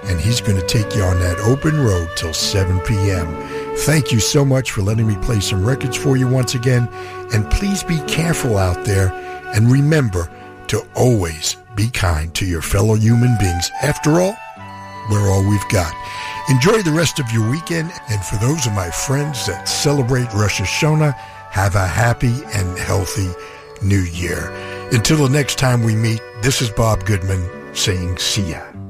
and 0.03 0.19
he's 0.19 0.41
going 0.41 0.59
to 0.59 0.67
take 0.67 0.95
you 0.95 1.01
on 1.01 1.19
that 1.19 1.39
open 1.39 1.79
road 1.79 2.09
till 2.15 2.33
7 2.33 2.79
p.m. 2.81 3.75
Thank 3.77 4.11
you 4.11 4.19
so 4.19 4.45
much 4.45 4.71
for 4.71 4.81
letting 4.81 5.07
me 5.07 5.15
play 5.17 5.39
some 5.39 5.65
records 5.65 5.97
for 5.97 6.17
you 6.17 6.27
once 6.27 6.53
again, 6.53 6.87
and 7.33 7.49
please 7.49 7.83
be 7.83 7.99
careful 8.01 8.57
out 8.57 8.85
there, 8.85 9.11
and 9.55 9.71
remember 9.71 10.29
to 10.67 10.85
always 10.95 11.57
be 11.75 11.89
kind 11.89 12.33
to 12.35 12.45
your 12.45 12.61
fellow 12.61 12.95
human 12.95 13.35
beings. 13.39 13.69
After 13.81 14.21
all, 14.21 14.35
we're 15.09 15.29
all 15.29 15.47
we've 15.47 15.67
got. 15.69 15.93
Enjoy 16.49 16.81
the 16.81 16.91
rest 16.91 17.19
of 17.19 17.31
your 17.31 17.49
weekend, 17.49 17.91
and 18.09 18.23
for 18.23 18.35
those 18.37 18.65
of 18.65 18.73
my 18.73 18.89
friends 18.89 19.45
that 19.47 19.67
celebrate 19.67 20.33
Rosh 20.33 20.61
Hashanah, 20.61 21.13
have 21.51 21.75
a 21.75 21.87
happy 21.87 22.33
and 22.53 22.77
healthy 22.77 23.29
new 23.81 24.01
year. 24.01 24.51
Until 24.91 25.17
the 25.17 25.29
next 25.29 25.57
time 25.57 25.83
we 25.83 25.95
meet, 25.95 26.21
this 26.41 26.61
is 26.61 26.69
Bob 26.69 27.05
Goodman 27.05 27.49
saying 27.75 28.17
see 28.17 28.51
ya. 28.51 28.82